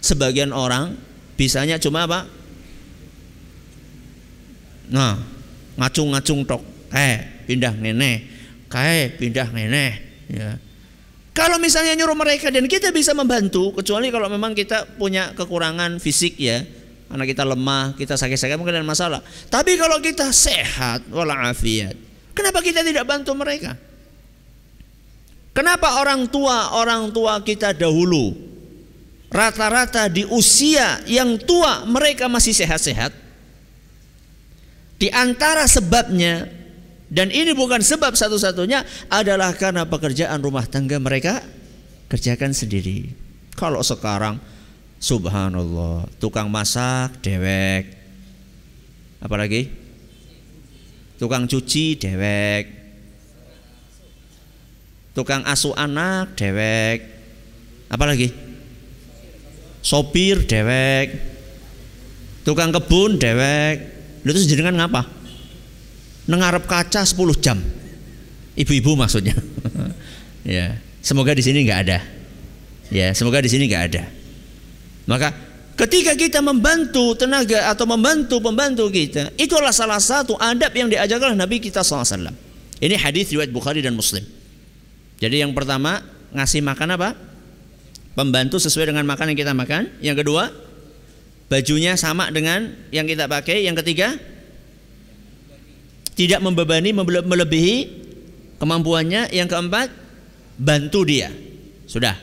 sebagian 0.00 0.50
orang 0.50 0.96
bisanya 1.36 1.76
cuma 1.78 2.08
apa? 2.08 2.26
Nah, 4.90 5.14
ngacung-ngacung 5.78 6.42
tok. 6.44 6.62
Eh, 6.90 7.46
pindah 7.46 7.72
nenek. 7.78 8.26
Kae 8.66 9.14
pindah 9.14 9.54
nenek. 9.54 10.26
Ya. 10.26 10.58
Kalau 11.30 11.62
misalnya 11.62 11.94
nyuruh 11.94 12.18
mereka 12.18 12.50
dan 12.50 12.66
kita 12.66 12.90
bisa 12.90 13.14
membantu, 13.14 13.70
kecuali 13.78 14.10
kalau 14.10 14.26
memang 14.26 14.50
kita 14.50 14.98
punya 14.98 15.30
kekurangan 15.38 16.02
fisik 16.02 16.34
ya, 16.36 16.66
karena 17.10 17.26
kita 17.26 17.42
lemah, 17.42 17.98
kita 17.98 18.14
sakit-sakit 18.14 18.54
mungkin 18.54 18.78
ada 18.78 18.86
masalah. 18.86 19.18
Tapi 19.50 19.74
kalau 19.74 19.98
kita 19.98 20.30
sehat 20.30 21.10
walafiat, 21.10 21.98
kenapa 22.30 22.62
kita 22.62 22.86
tidak 22.86 23.02
bantu 23.02 23.34
mereka? 23.34 23.74
Kenapa 25.50 25.98
orang 25.98 26.30
tua 26.30 26.78
orang 26.78 27.10
tua 27.10 27.42
kita 27.42 27.74
dahulu 27.74 28.30
rata-rata 29.26 30.06
di 30.06 30.22
usia 30.30 31.02
yang 31.10 31.34
tua 31.42 31.82
mereka 31.82 32.30
masih 32.30 32.54
sehat-sehat? 32.54 33.10
Di 35.02 35.10
antara 35.10 35.66
sebabnya 35.66 36.46
dan 37.10 37.34
ini 37.34 37.50
bukan 37.50 37.82
sebab 37.82 38.14
satu-satunya 38.14 39.10
adalah 39.10 39.50
karena 39.58 39.82
pekerjaan 39.82 40.38
rumah 40.38 40.62
tangga 40.70 41.02
mereka 41.02 41.42
kerjakan 42.06 42.54
sendiri. 42.54 43.10
Kalau 43.58 43.82
sekarang 43.82 44.38
subhanallah, 45.00 46.04
tukang 46.20 46.52
masak 46.52 47.24
dewek. 47.24 47.88
Apalagi? 49.24 49.72
Tukang 51.16 51.48
cuci 51.48 51.96
dewek. 51.96 52.64
Tukang 55.16 55.42
asuh 55.48 55.72
anak 55.74 56.36
dewek. 56.36 57.04
Apalagi 57.88 58.30
sopir 59.80 60.44
dewek. 60.44 61.16
Tukang 62.44 62.70
kebun 62.70 63.16
dewek. 63.16 63.76
Lu 64.24 64.30
terus 64.36 64.48
jenengan 64.48 64.76
ngapa? 64.84 65.08
Nengarep 66.28 66.68
kaca 66.68 67.02
10 67.02 67.16
jam. 67.40 67.58
Ibu-ibu 68.54 68.94
maksudnya. 68.94 69.34
Ya 70.40 70.80
semoga 71.04 71.36
di 71.36 71.44
sini 71.44 71.68
nggak 71.68 71.80
ada. 71.84 72.00
Ya 72.88 73.12
semoga 73.12 73.44
di 73.44 73.52
sini 73.52 73.68
nggak 73.68 73.84
ada 73.92 74.08
maka 75.10 75.34
ketika 75.74 76.14
kita 76.14 76.38
membantu 76.38 77.18
tenaga 77.18 77.66
atau 77.74 77.82
membantu 77.90 78.38
pembantu 78.38 78.86
kita 78.86 79.34
itulah 79.34 79.74
salah 79.74 79.98
satu 79.98 80.38
adab 80.38 80.70
yang 80.70 80.86
diajarkan 80.86 81.34
Nabi 81.34 81.58
kita 81.58 81.82
SAW 81.82 82.30
ini 82.78 82.94
hadis 82.94 83.34
riwayat 83.34 83.50
Bukhari 83.50 83.82
dan 83.82 83.98
Muslim 83.98 84.22
jadi 85.20 85.44
yang 85.44 85.52
pertama 85.52 86.00
ngasih 86.32 86.64
makan 86.64 86.96
apa? 86.96 87.12
Pembantu 88.16 88.56
sesuai 88.56 88.90
dengan 88.90 89.04
makan 89.06 89.36
yang 89.36 89.38
kita 89.38 89.52
makan. 89.52 89.82
Yang 90.00 90.16
kedua, 90.24 90.48
bajunya 91.52 91.94
sama 92.00 92.32
dengan 92.32 92.72
yang 92.88 93.04
kita 93.04 93.28
pakai. 93.28 93.68
Yang 93.68 93.84
ketiga, 93.84 94.16
tidak 96.16 96.40
membebani 96.40 96.96
melebihi 96.96 97.76
kemampuannya. 98.58 99.30
Yang 99.30 99.48
keempat, 99.52 99.88
bantu 100.56 101.04
dia. 101.04 101.28
Sudah. 101.84 102.16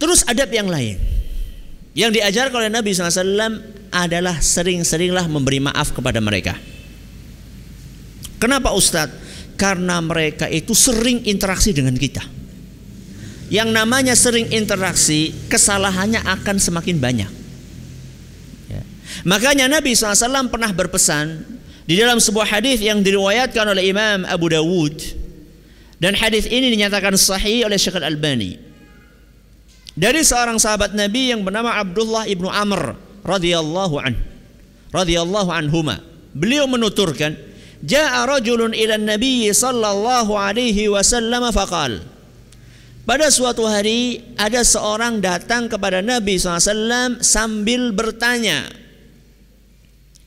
Terus 0.00 0.24
adab 0.24 0.48
yang 0.48 0.66
lain. 0.66 0.96
Yang 1.92 2.10
diajar 2.22 2.48
oleh 2.48 2.72
Nabi 2.72 2.96
SAW 2.96 3.60
adalah 3.92 4.40
sering-seringlah 4.40 5.28
memberi 5.28 5.60
maaf 5.60 5.92
kepada 5.92 6.22
mereka. 6.22 6.56
Kenapa 8.40 8.72
Ustadz? 8.72 9.30
karena 9.60 10.00
mereka 10.00 10.48
itu 10.48 10.72
sering 10.72 11.20
interaksi 11.28 11.76
dengan 11.76 11.92
kita. 11.92 12.24
Yang 13.52 13.68
namanya 13.76 14.16
sering 14.16 14.48
interaksi, 14.48 15.36
kesalahannya 15.52 16.24
akan 16.24 16.56
semakin 16.56 16.96
banyak. 16.96 17.28
Ya. 18.72 18.82
Makanya 19.28 19.68
Nabi 19.68 19.92
SAW 19.92 20.48
pernah 20.48 20.72
berpesan 20.72 21.44
di 21.84 22.00
dalam 22.00 22.16
sebuah 22.16 22.48
hadis 22.56 22.80
yang 22.80 23.04
diriwayatkan 23.04 23.68
oleh 23.68 23.92
Imam 23.92 24.24
Abu 24.24 24.48
Dawud 24.48 24.96
dan 26.00 26.16
hadis 26.16 26.48
ini 26.48 26.72
dinyatakan 26.72 27.12
sahih 27.20 27.68
oleh 27.68 27.76
Syekh 27.76 28.00
Al-Albani 28.00 28.69
dari 29.98 30.22
seorang 30.22 30.58
sahabat 30.58 30.94
Nabi 30.94 31.34
yang 31.34 31.42
bernama 31.42 31.78
Abdullah 31.78 32.26
ibnu 32.30 32.46
Amr 32.46 32.94
radhiyallahu 33.26 33.96
an 33.98 34.14
radhiyallahu 34.94 35.50
anhuma 35.50 35.98
beliau 36.34 36.66
menuturkan 36.70 37.50
Ja'a 37.80 38.28
rajulun 38.28 38.76
ila 38.76 39.00
Nabi 39.00 39.48
sallallahu 39.48 40.36
alaihi 40.36 40.92
wasallam 40.92 41.48
faqal 41.48 42.04
Pada 43.08 43.32
suatu 43.32 43.64
hari 43.64 44.20
ada 44.36 44.60
seorang 44.60 45.24
datang 45.24 45.64
kepada 45.64 46.04
Nabi 46.04 46.36
SAW 46.36 47.24
sambil 47.24 47.96
bertanya 47.96 48.68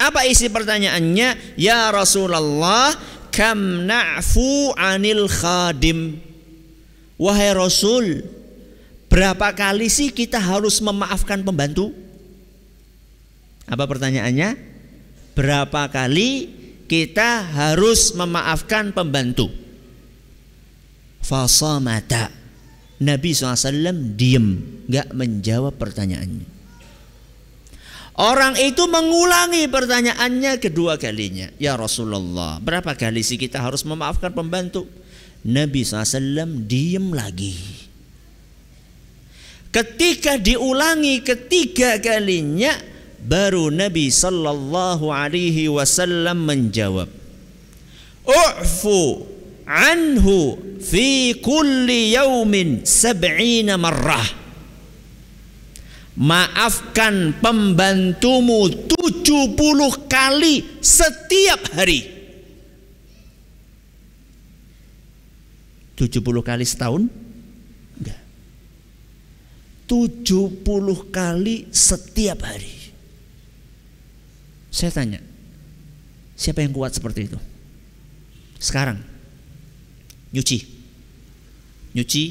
Apa 0.01 0.25
isi 0.25 0.49
pertanyaannya? 0.49 1.53
Ya 1.61 1.93
Rasulullah 1.93 2.97
Kam 3.29 3.85
na'fu 3.85 4.73
anil 4.73 5.29
khadim 5.29 6.17
Wahai 7.21 7.53
Rasul 7.53 8.25
Berapa 9.13 9.53
kali 9.53 9.93
sih 9.93 10.09
kita 10.09 10.41
harus 10.41 10.81
memaafkan 10.81 11.45
pembantu? 11.45 11.93
Apa 13.69 13.85
pertanyaannya? 13.85 14.57
Berapa 15.37 15.85
kali 15.93 16.49
kita 16.89 17.45
harus 17.45 18.17
memaafkan 18.17 18.89
pembantu. 18.89 19.53
Fasamata. 21.21 22.33
Nabi 22.97 23.37
SAW 23.37 24.17
diem, 24.17 24.81
nggak 24.89 25.13
menjawab 25.13 25.77
pertanyaannya. 25.77 26.49
Orang 28.17 28.57
itu 28.57 28.81
mengulangi 28.89 29.69
pertanyaannya 29.69 30.57
kedua 30.57 30.97
kalinya. 30.97 31.53
Ya 31.61 31.77
Rasulullah, 31.77 32.57
berapa 32.57 32.97
kali 32.97 33.21
sih 33.21 33.37
kita 33.37 33.61
harus 33.61 33.85
memaafkan 33.85 34.33
pembantu? 34.33 34.89
Nabi 35.45 35.85
SAW 35.85 36.65
diem 36.65 37.13
lagi. 37.13 37.92
Ketika 39.73 40.37
diulangi 40.37 41.25
ketiga 41.25 41.97
kalinya, 41.97 42.93
Baru 43.23 43.71
Nabi 43.71 44.11
sallallahu 44.11 45.07
alaihi 45.07 45.71
wasallam 45.71 46.43
menjawab, 46.43 47.07
"U'fu 48.27 49.23
anhu 49.63 50.59
fi 50.83 51.31
kulli 51.39 52.11
yaumin 52.19 52.83
sab'ina 52.83 53.79
marrah." 53.79 54.43
Maafkan 56.19 57.39
pembantumu 57.39 58.69
70 58.69 60.05
kali 60.05 60.83
setiap 60.83 61.73
hari. 61.73 62.05
70 65.95 66.43
kali 66.43 66.67
setahun? 66.67 67.22
Enggak. 69.93 70.25
70 70.25 71.13
kali 71.13 71.69
setiap 71.69 72.41
hari. 72.49 72.73
Saya 74.73 74.89
tanya, 74.89 75.21
siapa 76.33 76.65
yang 76.65 76.73
kuat 76.73 76.97
seperti 76.97 77.29
itu? 77.29 77.37
Sekarang, 78.57 78.97
nyuci, 80.33 80.65
nyuci 81.93 82.23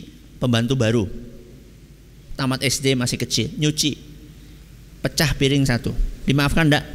pembantu 0.43 0.75
baru, 0.75 1.07
tamat 2.35 2.67
SD 2.67 2.99
masih 2.99 3.15
kecil, 3.15 3.47
nyuci, 3.55 3.95
pecah 5.07 5.31
piring 5.39 5.63
satu, 5.63 5.95
dimaafkan 6.27 6.67
enggak? 6.67 6.87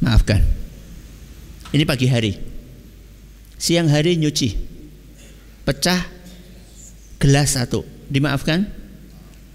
Maafkan. 0.00 0.40
Ini 1.68 1.84
pagi 1.84 2.08
hari, 2.08 2.32
siang 3.60 3.92
hari 3.92 4.16
nyuci, 4.16 4.56
pecah 5.68 6.00
gelas 7.20 7.60
satu, 7.60 7.84
dimaafkan? 8.08 8.77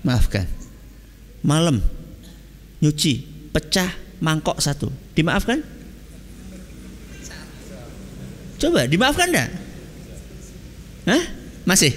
Maafkan. 0.04 0.46
Malam 1.44 1.80
nyuci, 2.84 3.24
pecah 3.56 3.92
mangkok 4.20 4.60
satu. 4.60 4.92
Dimaafkan? 5.16 5.64
Coba 8.60 8.88
dimaafkan 8.88 9.28
enggak? 9.32 9.50
Hah? 11.08 11.24
Masih? 11.64 11.92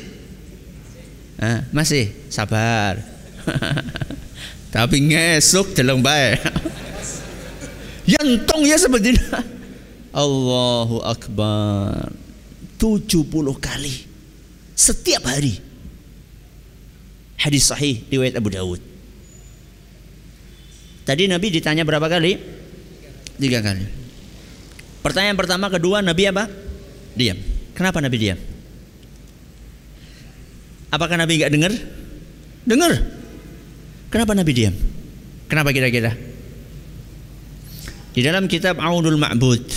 Hah, 1.38 1.62
masih? 1.71 2.11
Sabar. 2.31 2.99
Tapi 4.75 4.97
ngesuk 5.11 5.75
jeleng 5.75 6.03
baik. 6.03 6.42
Yantong 8.14 8.62
ya 8.66 8.79
seperti. 8.79 9.14
Allahu 10.23 11.03
Akbar. 11.03 12.11
70 12.79 13.25
kali 13.59 14.07
setiap 14.77 15.27
hari. 15.27 15.66
Hadis 17.37 17.68
sahih 17.68 18.05
riwayat 18.09 18.37
Abu 18.40 18.49
Dawud. 18.53 18.81
Tadi 21.07 21.31
Nabi 21.31 21.46
ditanya 21.55 21.87
berapa 21.87 22.09
kali? 22.11 22.35
Tiga 23.38 23.62
kali. 23.62 23.85
Pertanyaan 25.05 25.38
pertama, 25.38 25.70
kedua, 25.70 26.03
Nabi 26.03 26.22
apa? 26.27 26.51
Diam. 27.14 27.38
Kenapa 27.77 28.03
Nabi 28.03 28.16
diam? 28.18 28.40
Apakah 30.90 31.14
Nabi 31.20 31.38
nggak 31.38 31.53
dengar? 31.53 31.72
Dengar. 32.66 32.92
Kenapa 34.11 34.33
Nabi 34.35 34.53
diam? 34.57 34.75
Kenapa 35.46 35.70
kira-kira? 35.70 36.11
Di 38.16 38.25
dalam 38.25 38.49
kitab 38.49 38.81
Aunul 38.81 39.20
Ma'bud 39.20 39.68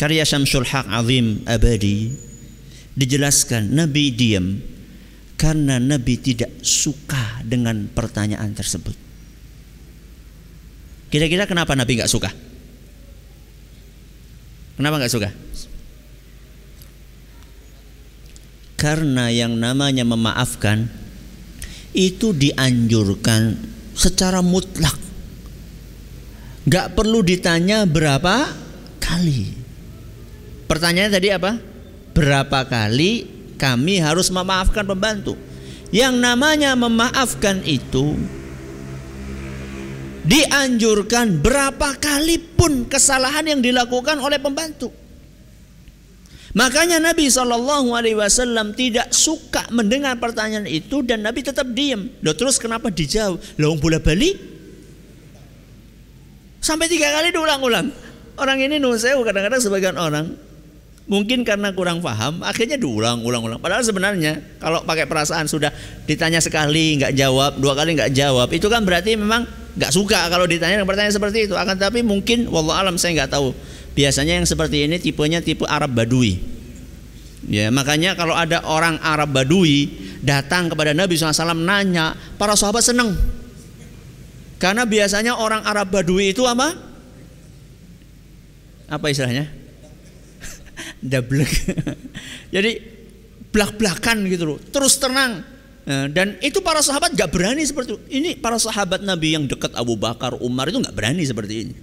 karya 0.00 0.24
Syamsul 0.24 0.64
Haq 0.64 0.88
Azim 0.88 1.44
Abadi 1.44 2.10
dijelaskan 2.96 3.76
Nabi 3.76 4.08
diam 4.10 4.56
karena 5.44 5.76
Nabi 5.76 6.16
tidak 6.16 6.64
suka 6.64 7.44
dengan 7.44 7.84
pertanyaan 7.92 8.56
tersebut. 8.56 8.96
Kira-kira 11.12 11.44
kenapa 11.44 11.76
Nabi 11.76 12.00
nggak 12.00 12.08
suka? 12.08 12.32
Kenapa 14.80 15.04
nggak 15.04 15.12
suka? 15.12 15.28
Karena 18.80 19.28
yang 19.28 19.60
namanya 19.60 20.08
memaafkan 20.08 20.88
itu 21.92 22.32
dianjurkan 22.32 23.60
secara 23.92 24.40
mutlak. 24.40 24.96
Gak 26.64 26.96
perlu 26.96 27.20
ditanya 27.20 27.84
berapa 27.84 28.48
kali. 28.96 29.52
Pertanyaannya 30.64 31.12
tadi 31.12 31.28
apa? 31.28 31.52
Berapa 32.16 32.64
kali 32.64 33.33
kami 33.56 34.02
harus 34.02 34.28
memaafkan 34.28 34.84
pembantu? 34.84 35.38
Yang 35.94 36.14
namanya 36.18 36.74
memaafkan 36.74 37.62
itu 37.62 38.18
dianjurkan 40.24 41.38
berapa 41.38 41.94
kali 42.00 42.40
pun 42.40 42.88
kesalahan 42.88 43.44
yang 43.44 43.60
dilakukan 43.60 44.16
oleh 44.18 44.40
pembantu. 44.40 44.90
Makanya 46.54 47.02
Nabi 47.02 47.26
Shallallahu 47.26 47.98
Alaihi 47.98 48.14
Wasallam 48.14 48.78
tidak 48.78 49.10
suka 49.10 49.66
mendengar 49.74 50.14
pertanyaan 50.22 50.70
itu 50.70 51.02
dan 51.02 51.26
Nabi 51.26 51.42
tetap 51.42 51.66
diam. 51.74 52.06
Loh 52.22 52.34
terus 52.38 52.62
kenapa 52.62 52.94
dijawab? 52.94 53.42
Lawang 53.58 53.82
bola 53.82 53.98
balik? 53.98 54.38
Sampai 56.62 56.86
tiga 56.86 57.10
kali 57.10 57.34
diulang-ulang. 57.34 57.90
Orang 58.38 58.58
ini 58.62 58.78
nusewu 58.78 59.26
kadang-kadang 59.26 59.60
sebagian 59.62 59.98
orang 59.98 60.53
mungkin 61.04 61.44
karena 61.44 61.68
kurang 61.76 62.00
paham 62.00 62.40
akhirnya 62.40 62.80
diulang-ulang-ulang. 62.80 63.60
Padahal 63.60 63.84
sebenarnya 63.84 64.40
kalau 64.60 64.80
pakai 64.84 65.04
perasaan 65.04 65.44
sudah 65.44 65.68
ditanya 66.08 66.40
sekali 66.40 66.96
nggak 67.00 67.12
jawab, 67.12 67.60
dua 67.60 67.76
kali 67.76 67.96
nggak 67.96 68.12
jawab, 68.16 68.48
itu 68.52 68.66
kan 68.72 68.82
berarti 68.84 69.16
memang 69.16 69.44
nggak 69.76 69.92
suka 69.92 70.30
kalau 70.32 70.48
ditanya 70.48 70.80
pertanyaan 70.82 71.12
seperti 71.12 71.50
itu. 71.50 71.54
Akan 71.54 71.76
tapi 71.76 72.00
mungkin 72.00 72.48
wallah 72.48 72.80
alam 72.80 72.96
saya 72.96 73.24
nggak 73.24 73.32
tahu. 73.32 73.52
Biasanya 73.94 74.42
yang 74.42 74.46
seperti 74.48 74.90
ini 74.90 74.98
tipenya 74.98 75.38
tipe 75.38 75.62
Arab 75.68 75.94
Badui. 75.94 76.40
Ya, 77.44 77.68
makanya 77.68 78.16
kalau 78.16 78.32
ada 78.32 78.64
orang 78.64 78.96
Arab 79.04 79.36
Badui 79.36 79.92
datang 80.24 80.72
kepada 80.72 80.96
Nabi 80.96 81.12
SAW 81.14 81.52
nanya, 81.52 82.16
para 82.40 82.56
sahabat 82.56 82.80
senang. 82.80 83.12
Karena 84.56 84.88
biasanya 84.88 85.36
orang 85.36 85.60
Arab 85.68 85.92
Badui 85.92 86.32
itu 86.32 86.40
apa? 86.48 86.72
Apa 88.88 89.12
istilahnya? 89.12 89.63
Dablek. 91.12 91.52
Jadi 92.54 92.72
belak-belakan 93.54 94.26
gitu 94.26 94.44
loh. 94.54 94.58
Terus 94.58 94.98
tenang. 94.98 95.54
Eh, 95.84 96.06
dan 96.16 96.40
itu 96.40 96.64
para 96.64 96.80
sahabat 96.80 97.12
gak 97.12 97.28
berani 97.28 97.60
seperti 97.60 97.92
itu. 97.92 98.00
Ini 98.08 98.30
para 98.40 98.56
sahabat 98.56 99.04
Nabi 99.04 99.36
yang 99.36 99.44
dekat 99.44 99.76
Abu 99.76 100.00
Bakar, 100.00 100.32
Umar 100.40 100.72
itu 100.72 100.80
gak 100.80 100.96
berani 100.96 101.20
seperti 101.22 101.68
ini. 101.68 101.74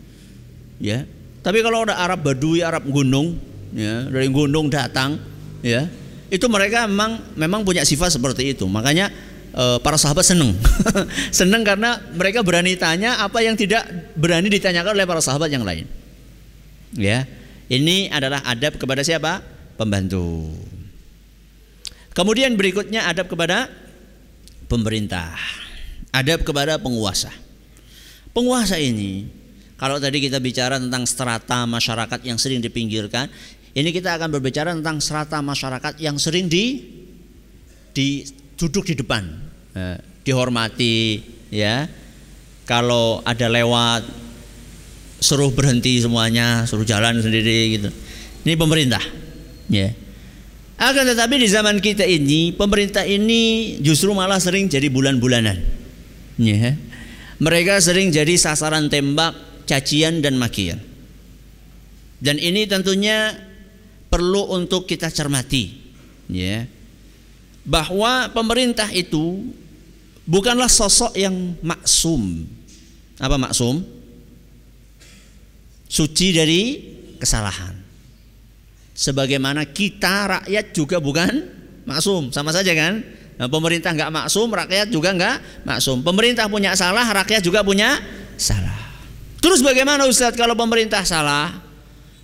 Ya. 0.81 1.05
Tapi 1.45 1.61
kalau 1.61 1.85
ada 1.85 1.97
Arab 1.97 2.25
Badui, 2.25 2.65
Arab 2.65 2.85
gunung, 2.85 3.37
ya, 3.73 4.05
dari 4.09 4.29
gunung 4.29 4.69
datang, 4.69 5.17
ya, 5.65 5.89
itu 6.29 6.45
mereka 6.45 6.85
memang 6.85 7.17
memang 7.33 7.61
punya 7.65 7.81
sifat 7.81 8.13
seperti 8.13 8.53
itu. 8.53 8.65
Makanya 8.69 9.09
eh, 9.53 9.77
para 9.81 9.97
sahabat 9.97 10.25
senang, 10.25 10.53
senang 11.33 11.61
karena 11.61 11.97
mereka 12.13 12.45
berani 12.45 12.77
tanya 12.77 13.21
apa 13.21 13.41
yang 13.41 13.57
tidak 13.57 13.85
berani 14.17 14.49
ditanyakan 14.49 14.97
oleh 14.97 15.05
para 15.05 15.21
sahabat 15.21 15.49
yang 15.49 15.65
lain. 15.65 15.85
Ya, 16.97 17.25
ini 17.71 18.11
adalah 18.11 18.43
adab 18.43 18.75
kepada 18.75 18.99
siapa? 18.99 19.39
Pembantu. 19.79 20.51
Kemudian 22.11 22.59
berikutnya 22.59 23.07
adab 23.07 23.31
kepada 23.31 23.71
pemerintah, 24.67 25.31
adab 26.11 26.43
kepada 26.43 26.75
penguasa. 26.75 27.31
Penguasa 28.35 28.75
ini, 28.75 29.23
kalau 29.79 30.03
tadi 30.03 30.19
kita 30.19 30.43
bicara 30.43 30.75
tentang 30.83 31.07
strata 31.07 31.63
masyarakat 31.63 32.19
yang 32.27 32.35
sering 32.35 32.59
dipinggirkan, 32.59 33.31
ini 33.71 33.95
kita 33.95 34.19
akan 34.19 34.27
berbicara 34.27 34.75
tentang 34.75 34.99
strata 34.99 35.39
masyarakat 35.39 35.95
yang 36.03 36.19
sering 36.19 36.51
di, 36.51 36.83
di 37.95 38.27
duduk 38.59 38.91
di 38.91 38.99
depan, 38.99 39.23
eh, 39.71 39.97
dihormati, 40.27 41.23
ya. 41.47 41.87
Kalau 42.67 43.23
ada 43.23 43.47
lewat, 43.47 44.03
suruh 45.21 45.53
berhenti 45.53 46.01
semuanya, 46.01 46.65
suruh 46.65 46.83
jalan 46.83 47.21
sendiri 47.21 47.77
gitu. 47.77 47.89
Ini 48.41 48.57
pemerintah, 48.57 49.01
ya. 49.69 49.93
Akan 50.81 51.05
tetapi 51.05 51.37
di 51.37 51.45
zaman 51.45 51.77
kita 51.77 52.01
ini 52.09 52.57
pemerintah 52.57 53.05
ini 53.05 53.77
justru 53.85 54.17
malah 54.17 54.41
sering 54.41 54.65
jadi 54.65 54.89
bulan-bulanan. 54.89 55.61
Ya. 56.41 56.73
Mereka 57.37 57.77
sering 57.85 58.09
jadi 58.09 58.33
sasaran 58.33 58.89
tembak, 58.89 59.37
cacian 59.69 60.25
dan 60.25 60.41
makian. 60.41 60.81
Dan 62.17 62.41
ini 62.41 62.65
tentunya 62.65 63.37
perlu 64.09 64.49
untuk 64.57 64.89
kita 64.89 65.13
cermati. 65.13 65.69
Ya. 66.25 66.65
Bahwa 67.61 68.33
pemerintah 68.33 68.89
itu 68.89 69.53
bukanlah 70.25 70.69
sosok 70.69 71.13
yang 71.13 71.53
maksum. 71.61 72.49
Apa 73.21 73.37
maksum? 73.37 74.00
Suci 75.91 76.31
dari 76.31 76.61
kesalahan. 77.19 77.75
Sebagaimana 78.95 79.67
kita 79.67 80.39
rakyat 80.39 80.71
juga 80.71 81.03
bukan 81.03 81.31
maksum 81.83 82.31
sama 82.31 82.55
saja 82.55 82.71
kan? 82.71 83.03
Nah, 83.35 83.51
pemerintah 83.51 83.91
nggak 83.91 84.07
maksum 84.07 84.47
rakyat 84.47 84.87
juga 84.87 85.11
nggak 85.11 85.67
maksum. 85.67 85.99
Pemerintah 85.99 86.47
punya 86.47 86.71
salah 86.79 87.03
rakyat 87.03 87.43
juga 87.43 87.59
punya 87.59 87.99
salah. 88.39 88.77
Terus 89.43 89.59
bagaimana 89.59 90.07
Ustadz 90.07 90.39
kalau 90.39 90.55
pemerintah 90.55 91.03
salah? 91.03 91.59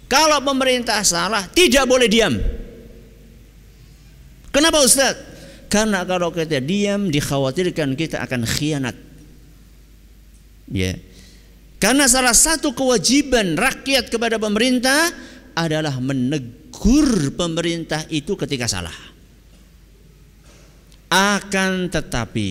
Kalau 0.07 0.39
pemerintah 0.39 1.03
salah 1.03 1.43
tidak 1.51 1.83
boleh 1.91 2.07
diam. 2.07 2.39
Kenapa 4.55 4.79
Ustadz? 4.79 5.27
Karena 5.67 6.07
kalau 6.07 6.31
kita 6.31 6.63
diam 6.63 7.11
dikhawatirkan 7.11 7.99
kita 7.99 8.23
akan 8.23 8.47
khianat. 8.47 8.95
Ya. 10.71 10.95
yeah. 10.95 11.06
Karena 11.77 12.09
salah 12.09 12.33
satu 12.33 12.73
kewajiban 12.73 13.53
rakyat 13.53 14.09
kepada 14.09 14.41
pemerintah 14.41 15.13
adalah 15.53 16.01
menegur 16.01 17.33
pemerintah 17.37 18.01
itu 18.09 18.33
ketika 18.33 18.65
salah. 18.65 18.93
Akan 21.07 21.87
tetapi 21.87 22.49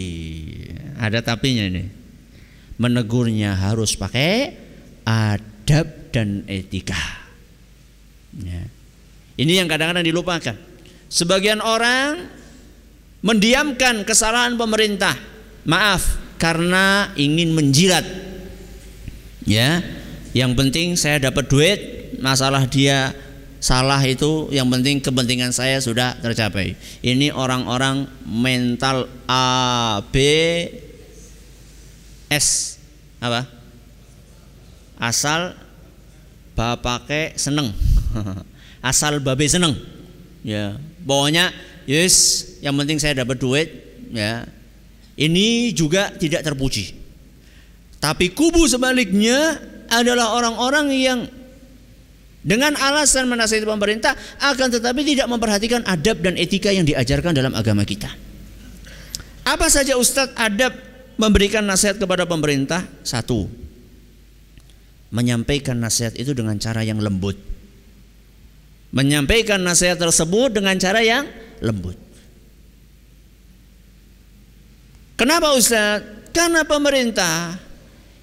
ada 0.97 1.21
tapinya 1.21 1.67
ini. 1.67 1.85
Menegurnya 2.77 3.57
harus 3.57 3.99
pakai 3.99 4.53
adab 5.03 6.13
dan 6.15 6.47
etika. 6.47 6.99
Ya. 8.37 8.63
Ini 9.37 9.65
yang 9.65 9.69
kadang-kadang 9.69 10.07
dilupakan. 10.07 10.57
Sebagian 11.09 11.61
orang 11.61 12.31
mendiamkan 13.27 14.07
kesalahan 14.07 14.55
pemerintah. 14.55 15.19
Maaf 15.67 16.37
karena 16.39 17.11
ingin 17.19 17.53
menjilat. 17.57 18.05
Ya. 19.47 19.81
Yang 20.37 20.53
penting 20.59 20.89
saya 21.01 21.17
dapat 21.23 21.49
duit, 21.49 21.79
masalah 22.21 22.69
dia 22.69 23.17
salah 23.57 23.99
itu 24.05 24.53
yang 24.53 24.69
penting 24.69 25.01
kepentingan 25.01 25.51
saya 25.55 25.81
sudah 25.81 26.19
tercapai. 26.21 26.77
Ini 27.01 27.33
orang-orang 27.33 28.05
mental 28.29 29.09
A 29.25 30.05
B 30.13 30.17
S 32.29 32.77
apa? 33.17 33.49
Asal 35.01 35.57
bapake 36.57 37.37
seneng. 37.37 37.73
Asal 38.91 39.19
babe 39.21 39.45
seneng. 39.49 39.77
Ya, 40.47 40.79
pokoknya 41.03 41.51
yes, 41.91 42.47
yang 42.63 42.79
penting 42.79 43.03
saya 43.03 43.19
dapat 43.25 43.41
duit, 43.41 43.69
ya. 44.15 44.47
Ini 45.17 45.73
juga 45.73 46.13
tidak 46.13 46.45
terpuji. 46.45 47.06
Tapi 48.07 48.31
kubu 48.31 48.71
sebaliknya 48.71 49.59
adalah 49.91 50.39
orang-orang 50.39 50.95
yang 50.95 51.27
dengan 52.47 52.79
alasan 52.79 53.27
menasihati 53.27 53.67
pemerintah 53.67 54.15
akan 54.39 54.79
tetapi 54.79 55.03
tidak 55.03 55.27
memperhatikan 55.27 55.83
adab 55.83 56.23
dan 56.23 56.39
etika 56.39 56.71
yang 56.71 56.87
diajarkan 56.87 57.35
dalam 57.35 57.51
agama 57.59 57.83
kita. 57.83 58.07
Apa 59.43 59.67
saja 59.67 59.99
Ustadz 59.99 60.39
adab 60.39 60.71
memberikan 61.19 61.67
nasihat 61.67 61.99
kepada 61.99 62.23
pemerintah? 62.31 62.87
Satu, 63.03 63.51
menyampaikan 65.11 65.75
nasihat 65.75 66.15
itu 66.15 66.31
dengan 66.31 66.63
cara 66.63 66.87
yang 66.87 67.03
lembut. 67.03 67.35
Menyampaikan 68.95 69.59
nasihat 69.59 69.99
tersebut 69.99 70.55
dengan 70.55 70.79
cara 70.79 71.03
yang 71.03 71.27
lembut. 71.59 71.99
Kenapa 75.19 75.59
Ustadz? 75.59 76.31
Karena 76.31 76.63
pemerintah 76.63 77.66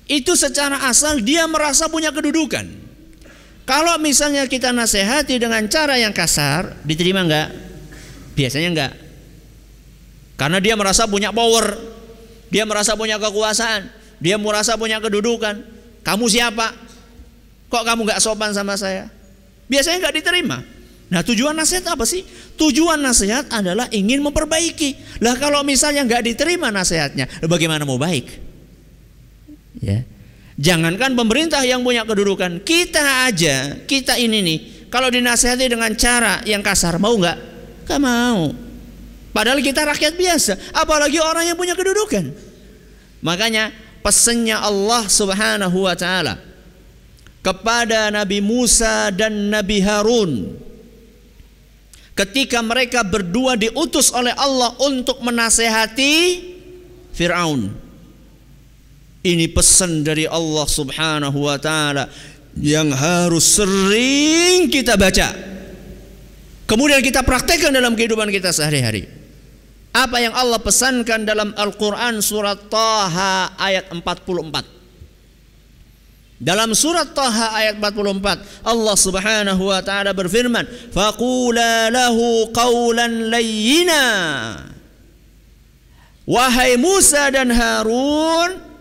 itu 0.07 0.35
secara 0.35 0.89
asal 0.91 1.23
dia 1.23 1.47
merasa 1.47 1.87
punya 1.87 2.11
kedudukan. 2.11 2.67
Kalau 3.63 3.95
misalnya 3.95 4.43
kita 4.43 4.75
nasihati 4.75 5.39
dengan 5.39 5.63
cara 5.71 5.95
yang 5.95 6.11
kasar, 6.11 6.83
diterima 6.83 7.23
enggak? 7.23 7.47
Biasanya 8.35 8.69
enggak. 8.75 8.93
Karena 10.35 10.59
dia 10.59 10.75
merasa 10.75 11.07
punya 11.07 11.31
power, 11.31 11.79
dia 12.51 12.67
merasa 12.67 12.99
punya 12.99 13.15
kekuasaan, 13.15 13.87
dia 14.19 14.35
merasa 14.35 14.75
punya 14.75 14.99
kedudukan. 14.99 15.63
Kamu 16.03 16.27
siapa? 16.27 16.75
Kok 17.71 17.83
kamu 17.87 18.03
enggak 18.03 18.19
sopan 18.19 18.51
sama 18.51 18.75
saya? 18.75 19.07
Biasanya 19.71 20.03
enggak 20.03 20.15
diterima. 20.19 20.59
Nah 21.07 21.23
tujuan 21.23 21.55
nasihat 21.55 21.87
apa 21.87 22.03
sih? 22.03 22.27
Tujuan 22.59 22.99
nasihat 22.99 23.47
adalah 23.47 23.87
ingin 23.95 24.19
memperbaiki. 24.19 25.21
Lah 25.23 25.39
kalau 25.39 25.63
misalnya 25.63 26.03
nggak 26.03 26.25
diterima 26.25 26.73
nasihatnya, 26.73 27.29
bagaimana 27.47 27.85
mau 27.87 28.01
baik? 28.01 28.42
Ya. 29.83 30.07
Jangankan 30.55 31.17
pemerintah 31.19 31.59
yang 31.67 31.83
punya 31.83 32.07
kedudukan, 32.07 32.63
kita 32.63 33.27
aja, 33.27 33.83
kita 33.83 34.15
ini 34.15 34.39
nih, 34.39 34.59
kalau 34.87 35.11
dinasihati 35.11 35.65
dengan 35.67 35.91
cara 35.99 36.39
yang 36.47 36.63
kasar 36.63 36.95
mau 37.01 37.17
nggak? 37.19 37.37
Gak 37.83 37.99
mau. 37.99 38.53
Padahal 39.33 39.59
kita 39.59 39.83
rakyat 39.83 40.13
biasa, 40.13 40.53
apalagi 40.71 41.17
orang 41.17 41.49
yang 41.51 41.57
punya 41.57 41.73
kedudukan. 41.73 42.31
Makanya 43.25 43.73
pesannya 44.05 44.55
Allah 44.55 45.09
Subhanahu 45.09 45.89
wa 45.89 45.95
taala 45.97 46.37
kepada 47.41 48.13
Nabi 48.13 48.39
Musa 48.39 49.09
dan 49.09 49.49
Nabi 49.49 49.81
Harun 49.81 50.53
ketika 52.13 52.61
mereka 52.61 53.01
berdua 53.01 53.57
diutus 53.57 54.13
oleh 54.13 54.31
Allah 54.37 54.77
untuk 54.79 55.17
menasehati 55.25 56.13
Firaun. 57.11 57.82
Ini 59.23 59.47
pesan 59.55 60.03
dari 60.03 60.27
Allah 60.27 60.67
Subhanahu 60.67 61.47
wa 61.47 61.55
taala 61.55 62.11
yang 62.59 62.91
harus 62.91 63.55
sering 63.55 64.67
kita 64.67 64.99
baca. 64.99 65.31
Kemudian 66.67 66.99
kita 66.99 67.23
praktekkan 67.23 67.71
dalam 67.71 67.95
kehidupan 67.95 68.27
kita 68.29 68.51
sehari-hari. 68.51 69.07
Apa 69.93 70.19
yang 70.19 70.33
Allah 70.33 70.57
pesankan 70.57 71.23
dalam 71.23 71.53
Al-Qur'an 71.53 72.17
surat 72.19 72.67
Taha 72.67 73.53
ayat 73.61 73.93
44. 73.93 74.83
Dalam 76.43 76.75
surat 76.75 77.07
Taha 77.15 77.55
ayat 77.55 77.79
44 77.79 78.67
Allah 78.67 78.95
Subhanahu 78.99 79.71
wa 79.71 79.79
taala 79.79 80.11
berfirman, 80.11 80.67
"Faqula 80.91 81.87
lahu 81.87 82.51
qawlan 82.51 83.31
layyina." 83.31 84.03
Wahai 86.27 86.75
Musa 86.75 87.31
dan 87.31 87.51
Harun, 87.51 88.72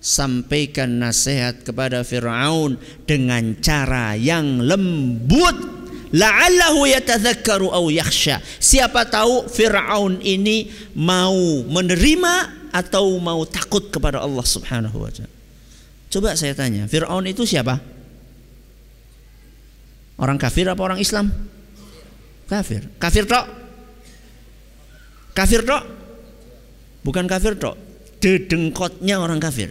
sampaikan 0.00 0.98
nasihat 0.98 1.62
kepada 1.62 2.00
Firaun 2.02 2.80
dengan 3.04 3.54
cara 3.60 4.16
yang 4.16 4.64
lembut. 4.64 5.78
La'allahu 6.10 6.90
yatadzakkaru 6.90 7.70
aw 7.70 7.86
yakhsha. 7.86 8.42
Siapa 8.42 9.06
tahu 9.06 9.46
Firaun 9.46 10.18
ini 10.24 10.66
mau 10.98 11.62
menerima 11.68 12.58
atau 12.74 13.18
mau 13.22 13.46
takut 13.46 13.90
kepada 13.90 14.18
Allah 14.22 14.42
Subhanahu 14.42 15.06
wa 15.06 15.10
taala. 15.10 15.38
Coba 16.10 16.34
saya 16.34 16.58
tanya, 16.58 16.90
Fir'aun 16.90 17.22
itu 17.30 17.46
siapa? 17.46 17.78
Orang 20.18 20.36
kafir 20.42 20.66
apa 20.66 20.82
orang 20.82 20.98
Islam? 20.98 21.30
Kafir. 22.50 22.90
Kafir 22.98 23.30
tok? 23.30 23.46
Kafir 25.30 25.62
tok? 25.62 25.86
Bukan 27.06 27.30
kafir 27.30 27.54
tok. 27.54 27.78
Dedengkotnya 28.18 29.22
orang 29.22 29.38
kafir. 29.38 29.70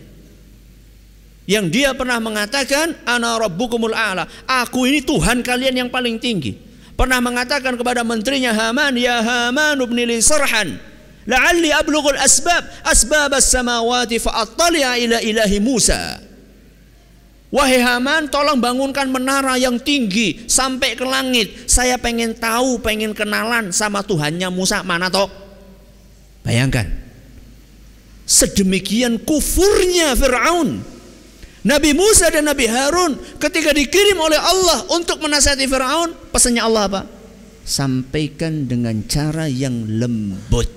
Yang 1.49 1.65
dia 1.73 1.89
pernah 1.97 2.21
mengatakan, 2.21 2.93
Ana 3.09 3.41
rabbukumul 3.41 3.97
a'la. 3.97 4.29
Aku 4.45 4.85
ini 4.85 5.01
Tuhan 5.01 5.41
kalian 5.41 5.81
yang 5.81 5.89
paling 5.89 6.21
tinggi. 6.21 6.53
Pernah 6.93 7.17
mengatakan 7.17 7.73
kepada 7.73 8.05
menterinya 8.05 8.53
Haman, 8.53 8.93
Ya 8.93 9.17
Haman 9.17 9.81
ibnili 9.81 10.21
sarhan. 10.21 10.77
La'alli 11.25 11.73
ablughul 11.73 12.21
asbab. 12.21 12.85
Asbab 12.85 13.33
as-samawati 13.33 14.21
fa'attali'a 14.21 15.01
ila 15.01 15.17
ilahi 15.25 15.57
Musa. 15.57 16.21
Wahai 17.49 17.81
Haman, 17.81 18.29
tolong 18.29 18.61
bangunkan 18.61 19.09
menara 19.09 19.57
yang 19.57 19.81
tinggi 19.81 20.45
sampai 20.45 20.93
ke 20.93 21.01
langit. 21.01 21.65
Saya 21.65 21.97
pengen 21.97 22.37
tahu, 22.37 22.77
pengen 22.77 23.17
kenalan 23.17 23.73
sama 23.73 24.05
Tuhannya 24.05 24.53
Musa. 24.53 24.85
Mana 24.85 25.09
toh? 25.09 25.33
Bayangkan. 26.45 26.85
Sedemikian 28.29 29.17
kufurnya 29.25 30.13
Fir'aun. 30.13 30.98
Nabi 31.59 31.91
Musa 31.91 32.31
dan 32.31 32.47
Nabi 32.47 32.71
Harun 32.71 33.19
ketika 33.35 33.75
dikirim 33.75 34.15
oleh 34.15 34.39
Allah 34.39 34.87
untuk 34.95 35.19
menasihati 35.19 35.67
Fir'aun, 35.67 36.15
pesannya 36.31 36.63
Allah 36.63 36.83
apa? 36.87 37.01
Sampaikan 37.67 38.65
dengan 38.65 39.03
cara 39.05 39.45
yang 39.51 39.85
lembut. 39.99 40.71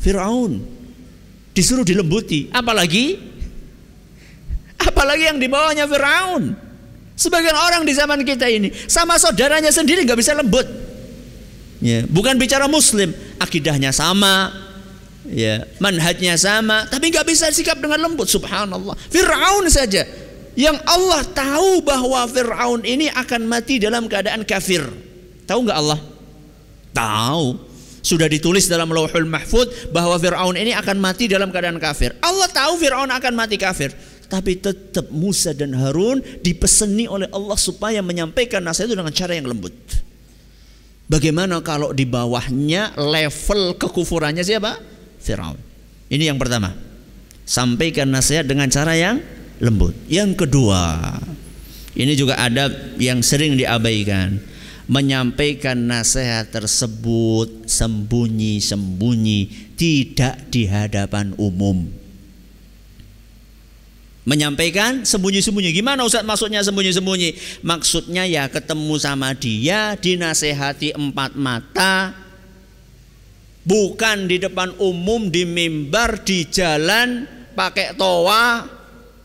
Fir'aun 0.00 0.64
disuruh 1.52 1.84
dilembuti, 1.84 2.48
apalagi 2.50 3.34
Apalagi 4.84 5.24
yang 5.32 5.38
di 5.40 5.48
bawahnya 5.48 5.88
Firaun. 5.88 6.52
Sebagian 7.14 7.54
orang 7.54 7.86
di 7.86 7.94
zaman 7.94 8.26
kita 8.26 8.50
ini 8.50 8.74
sama 8.90 9.14
saudaranya 9.16 9.70
sendiri 9.70 10.02
nggak 10.02 10.18
bisa 10.18 10.34
lembut. 10.34 10.66
Ya, 11.78 12.02
bukan 12.08 12.34
bicara 12.40 12.66
Muslim, 12.66 13.12
akidahnya 13.38 13.92
sama, 13.94 14.50
ya, 15.28 15.64
manhajnya 15.80 16.36
sama, 16.36 16.88
tapi 16.88 17.12
nggak 17.12 17.26
bisa 17.28 17.48
sikap 17.50 17.80
dengan 17.80 18.00
lembut. 18.08 18.28
Subhanallah. 18.28 18.96
Firaun 19.08 19.66
saja 19.68 20.04
yang 20.54 20.78
Allah 20.86 21.22
tahu 21.34 21.82
bahwa 21.82 22.24
Firaun 22.30 22.86
ini 22.86 23.10
akan 23.10 23.48
mati 23.48 23.82
dalam 23.82 24.06
keadaan 24.06 24.46
kafir. 24.46 24.84
Tahu 25.44 25.58
nggak 25.66 25.78
Allah? 25.78 26.00
Tahu. 26.94 27.72
Sudah 28.04 28.28
ditulis 28.28 28.68
dalam 28.68 28.92
Lauhul 28.92 29.24
Mahfud 29.24 29.90
bahwa 29.90 30.20
Firaun 30.20 30.60
ini 30.60 30.76
akan 30.76 31.00
mati 31.00 31.24
dalam 31.24 31.48
keadaan 31.48 31.80
kafir. 31.80 32.12
Allah 32.20 32.48
tahu 32.52 32.76
Firaun 32.76 33.08
akan 33.08 33.32
mati 33.32 33.56
kafir 33.56 33.96
tapi 34.24 34.58
tetap 34.58 35.12
Musa 35.12 35.52
dan 35.52 35.76
Harun 35.76 36.24
dipeseni 36.40 37.06
oleh 37.06 37.28
Allah 37.30 37.54
supaya 37.60 38.00
menyampaikan 38.00 38.64
nasihat 38.64 38.90
itu 38.90 38.96
dengan 38.96 39.14
cara 39.14 39.32
yang 39.36 39.46
lembut. 39.48 39.74
Bagaimana 41.04 41.60
kalau 41.60 41.92
di 41.92 42.08
bawahnya 42.08 42.96
level 42.96 43.76
kekufurannya 43.76 44.40
siapa? 44.40 44.80
Firaun. 45.24 45.56
Ini 46.12 46.28
yang 46.28 46.36
pertama. 46.36 46.76
Sampaikan 47.48 48.12
nasihat 48.12 48.44
dengan 48.44 48.68
cara 48.68 48.92
yang 48.92 49.24
lembut. 49.60 49.96
Yang 50.08 50.44
kedua, 50.44 51.16
ini 51.96 52.12
juga 52.12 52.36
ada 52.36 52.68
yang 53.00 53.24
sering 53.24 53.56
diabaikan. 53.56 54.52
Menyampaikan 54.84 55.80
nasihat 55.80 56.52
tersebut 56.52 57.64
sembunyi-sembunyi, 57.64 59.72
tidak 59.80 60.44
di 60.52 60.68
hadapan 60.68 61.32
umum 61.40 61.88
menyampaikan 64.24 65.04
sembunyi-sembunyi. 65.04 65.70
Gimana 65.76 66.02
Ustaz 66.02 66.24
maksudnya 66.24 66.64
sembunyi-sembunyi? 66.64 67.60
Maksudnya 67.60 68.24
ya 68.24 68.48
ketemu 68.48 68.96
sama 68.96 69.36
dia, 69.36 69.94
dinasehati 70.00 70.96
empat 70.96 71.36
mata, 71.36 72.16
bukan 73.64 74.28
di 74.28 74.38
depan 74.38 74.76
umum, 74.78 75.32
di 75.32 75.48
mimbar, 75.48 76.20
di 76.22 76.46
jalan, 76.48 77.24
pakai 77.56 77.96
toa, 77.96 78.68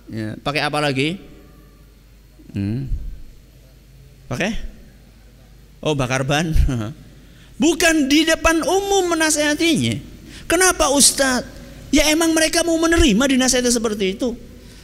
ya, 0.10 0.36
pakai 0.40 0.62
apa 0.64 0.80
lagi? 0.80 1.20
Hmm. 2.56 2.90
Pakai? 4.26 4.52
Oh 5.80 5.96
bakar 5.96 6.26
ban. 6.28 6.52
Bukan 7.60 8.08
di 8.08 8.24
depan 8.24 8.64
umum 8.64 9.12
menasehatinya. 9.12 10.00
Kenapa 10.48 10.96
Ustadz? 10.96 11.60
Ya 11.92 12.08
emang 12.08 12.32
mereka 12.32 12.64
mau 12.64 12.78
menerima 12.80 13.36
dinasehati 13.36 13.68
seperti 13.68 14.16
itu. 14.16 14.32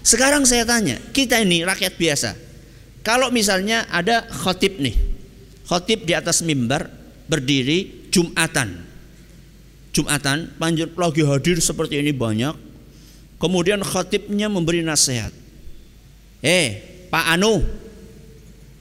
Sekarang 0.02 0.44
saya 0.44 0.68
tanya, 0.68 1.00
kita 1.14 1.40
ini 1.40 1.64
rakyat 1.64 1.94
biasa. 1.96 2.36
Kalau 3.06 3.30
misalnya 3.30 3.86
ada 3.90 4.26
khotib 4.26 4.82
nih, 4.82 4.98
khotib 5.70 6.04
di 6.04 6.14
atas 6.18 6.42
mimbar 6.42 6.90
berdiri 7.30 8.10
Jumatan. 8.10 8.82
Jumatan, 9.96 10.52
panjang 10.60 10.92
lagi 10.92 11.24
hadir 11.24 11.56
seperti 11.64 12.04
ini 12.04 12.12
banyak. 12.12 12.52
Kemudian 13.40 13.80
khotibnya 13.80 14.52
memberi 14.52 14.84
nasihat. 14.84 15.32
Eh, 16.44 16.84
Pak 17.08 17.26
Anu, 17.32 17.64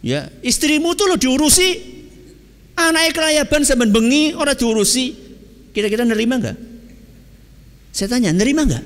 ya 0.02 0.26
istrimu 0.42 0.90
tuh 0.98 1.06
lo 1.06 1.14
diurusi. 1.14 1.94
Anaknya 2.74 3.14
kelayaban 3.14 3.62
sampai 3.62 3.86
bengi 3.86 4.34
orang 4.34 4.58
diurusi. 4.58 5.14
Kira-kira 5.70 6.02
nerima 6.02 6.42
nggak? 6.42 6.58
Saya 7.94 8.10
tanya, 8.10 8.34
nerima 8.34 8.66
nggak? 8.66 8.82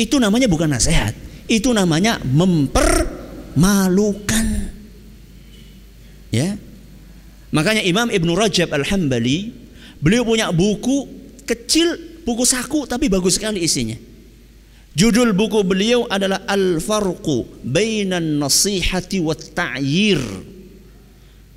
Itu 0.00 0.16
namanya 0.16 0.48
bukan 0.48 0.72
nasihat. 0.72 1.12
Itu 1.44 1.76
namanya 1.76 2.16
mempermalukan. 2.24 4.72
Ya. 6.32 6.56
Makanya 7.52 7.84
Imam 7.84 8.08
Ibnu 8.08 8.32
Rajab 8.32 8.72
Al-Hambali 8.72 9.68
beliau 10.00 10.24
punya 10.24 10.48
buku 10.50 11.06
kecil 11.44 11.94
buku 12.24 12.44
saku 12.44 12.88
tapi 12.88 13.06
bagus 13.06 13.36
sekali 13.36 13.62
isinya. 13.62 13.96
Judul 14.90 15.30
buku 15.38 15.62
beliau 15.62 16.04
adalah 16.10 16.42
Al-Farqu 16.50 17.62
Bainan 17.62 18.42
Nasihati 18.42 19.22
wa 19.22 19.38
Ta'yir. 19.38 20.18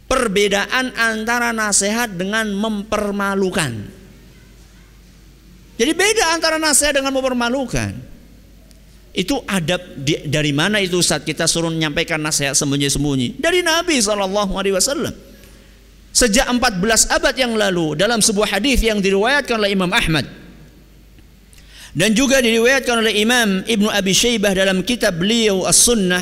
Perbedaan 0.05 0.93
antara 0.93 1.49
nasihat 1.49 2.13
dengan 2.13 2.53
mempermalukan. 2.53 3.73
Jadi 5.73 5.91
beda 5.97 6.37
antara 6.37 6.61
nasihat 6.61 7.01
dengan 7.01 7.17
mempermalukan. 7.17 7.97
Itu 9.13 9.41
adab 9.49 9.81
di, 9.97 10.29
dari 10.29 10.53
mana 10.53 10.77
itu 10.81 11.01
saat 11.01 11.25
kita 11.25 11.49
suruh 11.49 11.73
menyampaikan 11.73 12.21
nasihat 12.21 12.53
sembunyi-sembunyi? 12.53 13.41
Dari 13.41 13.65
Nabi 13.65 13.97
SAW. 13.97 15.32
Sejak 16.13 16.45
14 16.45 17.09
abad 17.09 17.33
yang 17.33 17.57
lalu 17.57 17.97
dalam 17.97 18.21
sebuah 18.21 18.53
hadis 18.53 18.85
yang 18.85 19.01
diriwayatkan 19.01 19.57
oleh 19.57 19.73
Imam 19.73 19.89
Ahmad. 19.89 20.29
Dan 21.93 22.13
juga 22.13 22.37
diriwayatkan 22.37 23.01
oleh 23.01 23.17
Imam 23.25 23.65
Ibnu 23.65 23.89
Abi 23.89 24.13
Syaibah 24.13 24.53
dalam 24.53 24.85
kitab 24.85 25.17
beliau 25.17 25.65
As-Sunnah. 25.65 26.21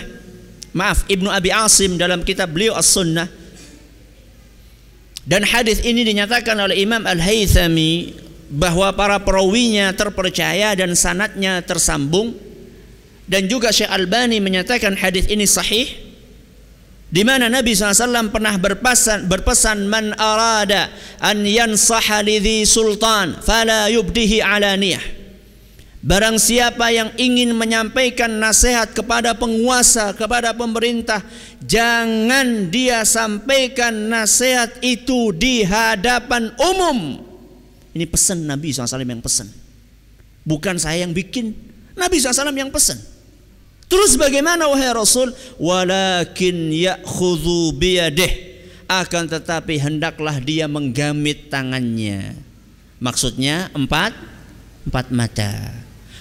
Maaf 0.71 1.03
Ibnu 1.11 1.27
Abi 1.27 1.51
Asim 1.51 1.99
dalam 1.99 2.23
kitab 2.23 2.55
beliau 2.55 2.71
As-Sunnah. 2.79 3.27
Dan 5.27 5.43
hadis 5.43 5.83
ini 5.83 6.07
dinyatakan 6.07 6.55
oleh 6.55 6.79
Imam 6.79 7.03
Al-Haythami 7.03 8.15
bahwa 8.47 8.95
para 8.95 9.19
perawinya 9.19 9.91
terpercaya 9.91 10.71
dan 10.71 10.95
sanatnya 10.95 11.59
tersambung. 11.67 12.31
Dan 13.27 13.47
juga 13.51 13.75
Syekh 13.75 13.91
Albani 13.91 14.39
menyatakan 14.39 14.95
hadis 14.95 15.27
ini 15.27 15.43
sahih 15.43 16.10
di 17.11 17.27
mana 17.27 17.51
Nabi 17.51 17.75
SAW 17.75 18.31
pernah 18.31 18.55
berpesan, 18.55 19.27
berpesan 19.27 19.83
man 19.85 20.15
arada 20.15 20.87
an 21.19 21.43
yansaha 21.43 22.23
lidhi 22.23 22.63
sultan 22.63 23.35
fala 23.43 23.91
yubdihi 23.91 24.39
alaniyah 24.39 25.21
Barang 26.01 26.41
siapa 26.41 26.89
yang 26.89 27.13
ingin 27.13 27.53
menyampaikan 27.53 28.41
nasihat 28.41 28.89
kepada 28.89 29.37
penguasa, 29.37 30.17
kepada 30.17 30.49
pemerintah, 30.49 31.21
jangan 31.61 32.73
dia 32.73 33.05
sampaikan 33.05 34.09
nasihat 34.09 34.81
itu 34.81 35.29
di 35.29 35.61
hadapan 35.61 36.57
umum. 36.57 37.21
Ini 37.93 38.09
pesan 38.09 38.49
Nabi 38.49 38.73
SAW 38.73 39.05
yang 39.05 39.21
pesan. 39.21 39.45
Bukan 40.41 40.81
saya 40.81 41.05
yang 41.05 41.13
bikin, 41.13 41.53
Nabi 41.93 42.17
SAW 42.17 42.49
yang 42.49 42.73
pesan. 42.73 42.97
Terus 43.91 44.15
bagaimana 44.15 44.71
wahai 44.71 44.95
Rasul? 44.95 45.35
Walakin 45.59 46.71
ya'khudhu 46.71 47.75
biyadih. 47.75 48.63
Akan 48.87 49.27
tetapi 49.27 49.75
hendaklah 49.83 50.39
dia 50.39 50.71
menggamit 50.71 51.51
tangannya. 51.51 52.39
Maksudnya 53.03 53.67
empat, 53.75 54.15
empat 54.87 55.11
mata. 55.11 55.51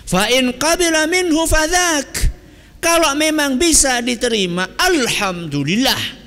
Fa 0.02 0.26
in 0.34 0.50
qabila 0.58 1.06
minhu 1.06 1.46
fadhak. 1.46 2.34
Kalau 2.82 3.14
memang 3.14 3.54
bisa 3.54 4.02
diterima, 4.02 4.66
alhamdulillah. 4.74 6.18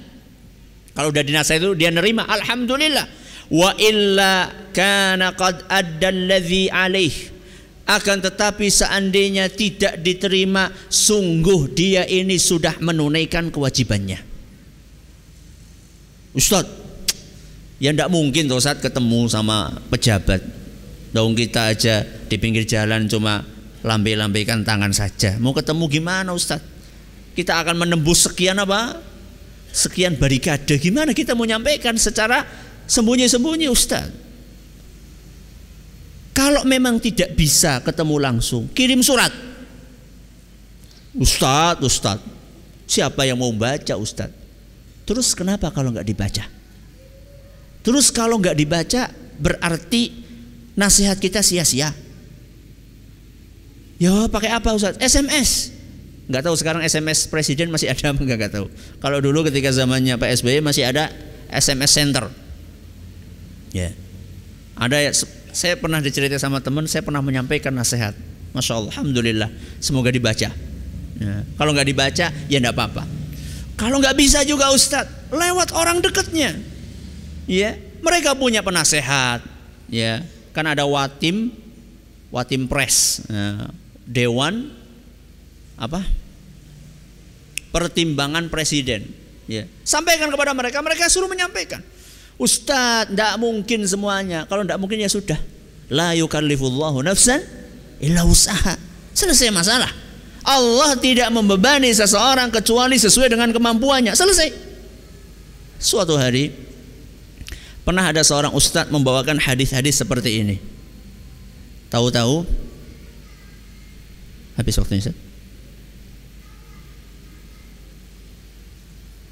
Kalau 0.95 1.11
udah 1.11 1.23
dinasihat 1.25 1.59
itu 1.59 1.75
dia 1.75 1.91
nerima, 1.91 2.23
alhamdulillah. 2.23 3.03
Wa 3.51 3.75
illa 3.75 4.47
kana 4.71 5.35
qad 5.35 5.67
adda 5.67 6.07
alladhi 6.07 6.71
alaih 6.71 7.32
akan 7.83 8.23
tetapi 8.23 8.71
seandainya 8.71 9.51
tidak 9.51 9.99
diterima, 9.99 10.71
sungguh 10.87 11.67
dia 11.75 12.07
ini 12.07 12.39
sudah 12.39 12.79
menunaikan 12.79 13.51
kewajibannya. 13.51 14.23
Ustaz, 16.31 16.65
ya 17.83 17.91
tidak 17.91 18.07
mungkin 18.07 18.47
tuh 18.47 18.63
saat 18.63 18.79
ketemu 18.79 19.27
sama 19.27 19.83
pejabat. 19.91 20.39
Dong 21.13 21.37
kita 21.37 21.75
aja 21.75 22.01
di 22.01 22.35
pinggir 22.41 22.65
jalan 22.65 23.05
cuma 23.05 23.45
lambai-lambaikan 23.83 24.63
tangan 24.63 24.95
saja. 24.95 25.37
Mau 25.37 25.53
ketemu 25.53 25.85
gimana 25.91 26.31
Ustaz? 26.33 26.63
Kita 27.35 27.59
akan 27.61 27.85
menembus 27.85 28.25
sekian 28.25 28.57
apa? 28.57 28.97
Sekian 29.69 30.17
barikade. 30.17 30.79
Gimana 30.79 31.11
kita 31.11 31.35
mau 31.37 31.45
nyampaikan 31.45 31.99
secara 31.99 32.47
sembunyi-sembunyi 32.87 33.67
Ustaz? 33.69 34.22
Kalau 36.43 36.67
memang 36.67 36.99
tidak 36.99 37.39
bisa 37.39 37.79
ketemu 37.79 38.19
langsung, 38.19 38.67
kirim 38.75 38.99
surat. 38.99 39.31
Ustadz, 41.15 41.79
Ustadz, 41.79 42.27
siapa 42.83 43.23
yang 43.23 43.39
mau 43.39 43.47
baca 43.55 43.95
Ustadz? 43.95 44.35
Terus 45.07 45.31
kenapa 45.31 45.71
kalau 45.71 45.95
nggak 45.95 46.03
dibaca? 46.03 46.43
Terus 47.79 48.11
kalau 48.11 48.43
nggak 48.43 48.59
dibaca 48.59 49.07
berarti 49.39 50.11
nasihat 50.75 51.15
kita 51.15 51.39
sia-sia. 51.39 51.95
Ya 53.95 54.27
pakai 54.27 54.51
apa 54.51 54.75
Ustadz? 54.75 54.99
SMS. 54.99 55.71
Nggak 56.27 56.43
tahu 56.43 56.55
sekarang 56.59 56.83
SMS 56.83 57.23
presiden 57.31 57.71
masih 57.71 57.87
ada 57.87 58.11
apa 58.11 58.19
nggak 58.19 58.51
tahu. 58.51 58.67
Kalau 58.99 59.23
dulu 59.23 59.47
ketika 59.47 59.71
zamannya 59.71 60.19
Pak 60.19 60.43
SBY 60.43 60.59
masih 60.59 60.91
ada 60.91 61.07
SMS 61.47 61.95
center. 61.95 62.27
Ya. 63.71 63.95
Ada 64.75 65.07
ya 65.07 65.11
saya 65.53 65.77
pernah 65.77 66.01
dicerita 66.01 66.35
sama 66.41 66.59
teman, 66.59 66.89
saya 66.89 67.05
pernah 67.05 67.21
menyampaikan 67.21 67.71
nasihat. 67.71 68.17
Masya 68.53 68.73
Allah, 68.77 68.91
Alhamdulillah, 68.97 69.49
semoga 69.77 70.09
dibaca. 70.09 70.49
Ya. 71.17 71.35
Kalau 71.57 71.71
nggak 71.71 71.87
dibaca, 71.87 72.25
ya 72.29 72.57
nggak 72.57 72.75
apa-apa. 72.75 73.03
Kalau 73.77 73.97
nggak 74.01 74.17
bisa 74.17 74.41
juga 74.45 74.69
Ustadz, 74.73 75.33
lewat 75.33 75.73
orang 75.73 76.01
dekatnya. 76.01 76.57
Ya, 77.45 77.77
mereka 78.01 78.37
punya 78.37 78.61
penasehat. 78.61 79.45
Ya, 79.89 80.25
kan 80.53 80.65
ada 80.69 80.85
watim, 80.89 81.53
watim 82.33 82.65
pres, 82.65 83.25
ya. 83.29 83.69
dewan 84.09 84.73
apa? 85.77 86.01
Pertimbangan 87.73 88.49
presiden. 88.53 89.09
Ya, 89.49 89.69
sampaikan 89.85 90.29
kepada 90.29 90.53
mereka, 90.53 90.81
mereka 90.81 91.09
suruh 91.09 91.29
menyampaikan. 91.29 91.81
Ustadz, 92.43 93.15
tidak 93.15 93.39
mungkin 93.39 93.87
semuanya. 93.87 94.43
Kalau 94.51 94.67
tidak 94.67 94.79
mungkin 94.83 94.99
ya 94.99 95.07
sudah. 95.07 95.39
La 95.87 96.11
yukallifullahu 96.11 96.99
nafsan 96.99 97.39
illa 98.03 98.27
usaha. 98.27 98.75
Selesai 99.15 99.47
masalah. 99.55 99.87
Allah 100.43 100.99
tidak 100.99 101.31
membebani 101.31 101.87
seseorang 101.95 102.51
kecuali 102.51 102.99
sesuai 102.99 103.31
dengan 103.31 103.55
kemampuannya. 103.55 104.11
Selesai. 104.11 104.51
Suatu 105.79 106.19
hari 106.19 106.51
pernah 107.87 108.03
ada 108.03 108.19
seorang 108.19 108.51
ustadz 108.51 108.91
membawakan 108.91 109.39
hadis-hadis 109.39 110.03
seperti 110.03 110.43
ini. 110.43 110.59
Tahu-tahu 111.87 112.43
habis 114.59 114.75
waktunya 114.77 115.01
Ustaz? 115.01 115.17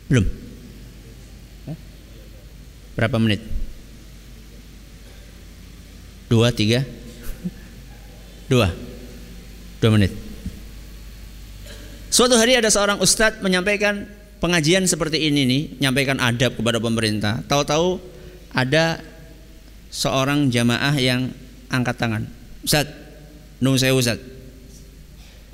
Belum. 0.08 0.41
Berapa 2.96 3.18
menit? 3.18 3.42
Dua, 6.32 6.52
tiga? 6.52 6.84
Dua. 8.48 8.72
Dua 9.80 9.92
menit. 9.92 10.12
Suatu 12.12 12.36
hari 12.36 12.60
ada 12.60 12.68
seorang 12.68 13.00
ustadz 13.00 13.40
menyampaikan 13.40 14.04
pengajian 14.44 14.84
seperti 14.84 15.32
ini 15.32 15.48
nih, 15.48 15.62
menyampaikan 15.80 16.20
adab 16.20 16.60
kepada 16.60 16.80
pemerintah. 16.84 17.40
Tahu-tahu 17.48 18.04
ada 18.52 19.00
seorang 19.92 20.52
jamaah 20.52 20.96
yang 21.00 21.32
angkat 21.72 21.96
tangan. 21.96 22.24
Ustaz, 22.64 22.88
nung 23.64 23.80
saya 23.80 23.96
Ustaz. 23.96 24.20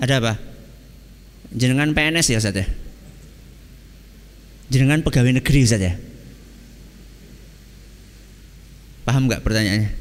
Ada 0.01 0.21
apa? 0.21 0.33
Jenengan 1.53 1.93
PNS 1.93 2.33
ya 2.33 2.37
Ustaz 2.41 2.57
ya? 2.57 2.65
Jenengan 4.69 5.05
pegawai 5.05 5.37
negeri 5.41 5.61
Ustaz 5.61 5.81
ya? 5.81 5.93
Paham 9.07 9.31
nggak 9.31 9.39
pertanyaannya? 9.39 9.91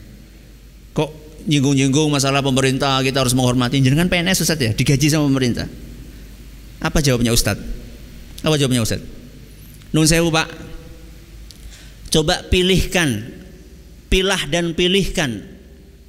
Kok 0.90 1.10
nyinggung-nyinggung 1.46 2.10
masalah 2.10 2.42
pemerintah 2.42 2.98
kita 3.06 3.22
harus 3.22 3.38
menghormati 3.38 3.78
jenengan 3.78 4.10
PNS 4.10 4.42
Ustaz 4.42 4.58
ya 4.58 4.74
digaji 4.74 5.06
sama 5.06 5.30
pemerintah. 5.30 5.70
Apa 6.82 6.98
jawabnya 6.98 7.30
Ustaz? 7.30 7.54
Apa 8.42 8.58
jawabnya 8.58 8.82
Ustaz? 8.82 8.98
Nun 9.94 10.10
sewu 10.10 10.34
Pak. 10.34 10.50
Coba 12.10 12.42
pilihkan, 12.50 13.30
pilah 14.10 14.42
dan 14.50 14.74
pilihkan, 14.74 15.42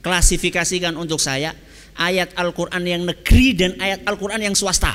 klasifikasikan 0.01 0.97
untuk 0.97 1.21
saya 1.21 1.53
ayat 2.01 2.33
Al-Quran 2.33 2.81
yang 2.81 3.01
negeri 3.05 3.53
dan 3.53 3.77
ayat 3.77 4.05
Al-Quran 4.09 4.41
yang 4.41 4.57
swasta. 4.57 4.93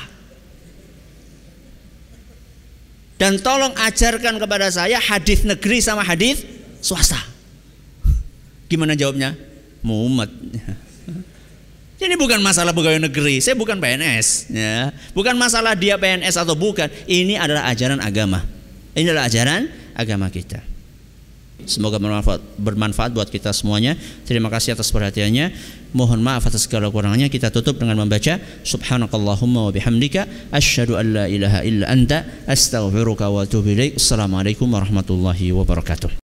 Dan 3.15 3.39
tolong 3.39 3.71
ajarkan 3.79 4.35
kepada 4.35 4.67
saya 4.67 4.99
hadis 4.99 5.47
negeri 5.47 5.79
sama 5.79 6.03
hadis 6.03 6.43
swasta. 6.83 7.32
Gimana 8.73 8.97
jawabnya? 8.97 9.37
Mumet. 9.85 10.33
Ini 12.03 12.17
bukan 12.17 12.41
masalah 12.41 12.73
pegawai 12.73 12.99
negeri, 12.99 13.37
saya 13.37 13.53
bukan 13.53 13.77
PNS, 13.77 14.49
ya. 14.51 14.91
Bukan 15.13 15.37
masalah 15.37 15.77
dia 15.77 15.95
PNS 15.95 16.35
atau 16.41 16.57
bukan. 16.57 16.89
Ini 17.05 17.37
adalah 17.37 17.69
ajaran 17.69 18.01
agama. 18.01 18.43
Ini 18.97 19.13
adalah 19.13 19.29
ajaran 19.29 19.71
agama 19.95 20.27
kita. 20.27 20.73
Semoga 21.63 21.95
bermanfaat, 22.01 22.41
bermanfaat 22.59 23.15
buat 23.15 23.29
kita 23.31 23.55
semuanya. 23.55 23.95
Terima 24.27 24.51
kasih 24.51 24.75
atas 24.75 24.91
perhatiannya. 24.91 25.53
Mohon 25.95 26.25
maaf 26.25 26.43
atas 26.43 26.67
segala 26.67 26.91
kurangannya. 26.91 27.31
Kita 27.31 27.53
tutup 27.53 27.79
dengan 27.79 28.03
membaca 28.03 28.35
Subhanakallahumma 28.67 29.69
wa 29.69 29.71
bihamdika 29.71 30.51
asyhadu 30.51 30.99
an 30.99 31.05
la 31.13 31.25
ilaha 31.31 31.63
illa 31.63 31.87
anta 31.87 32.27
astaghfiruka 32.49 33.31
wa 33.31 33.47
atubu 33.47 33.71
ilaik. 33.71 33.95
Assalamualaikum 33.95 34.67
warahmatullahi 34.67 35.55
wabarakatuh. 35.55 36.22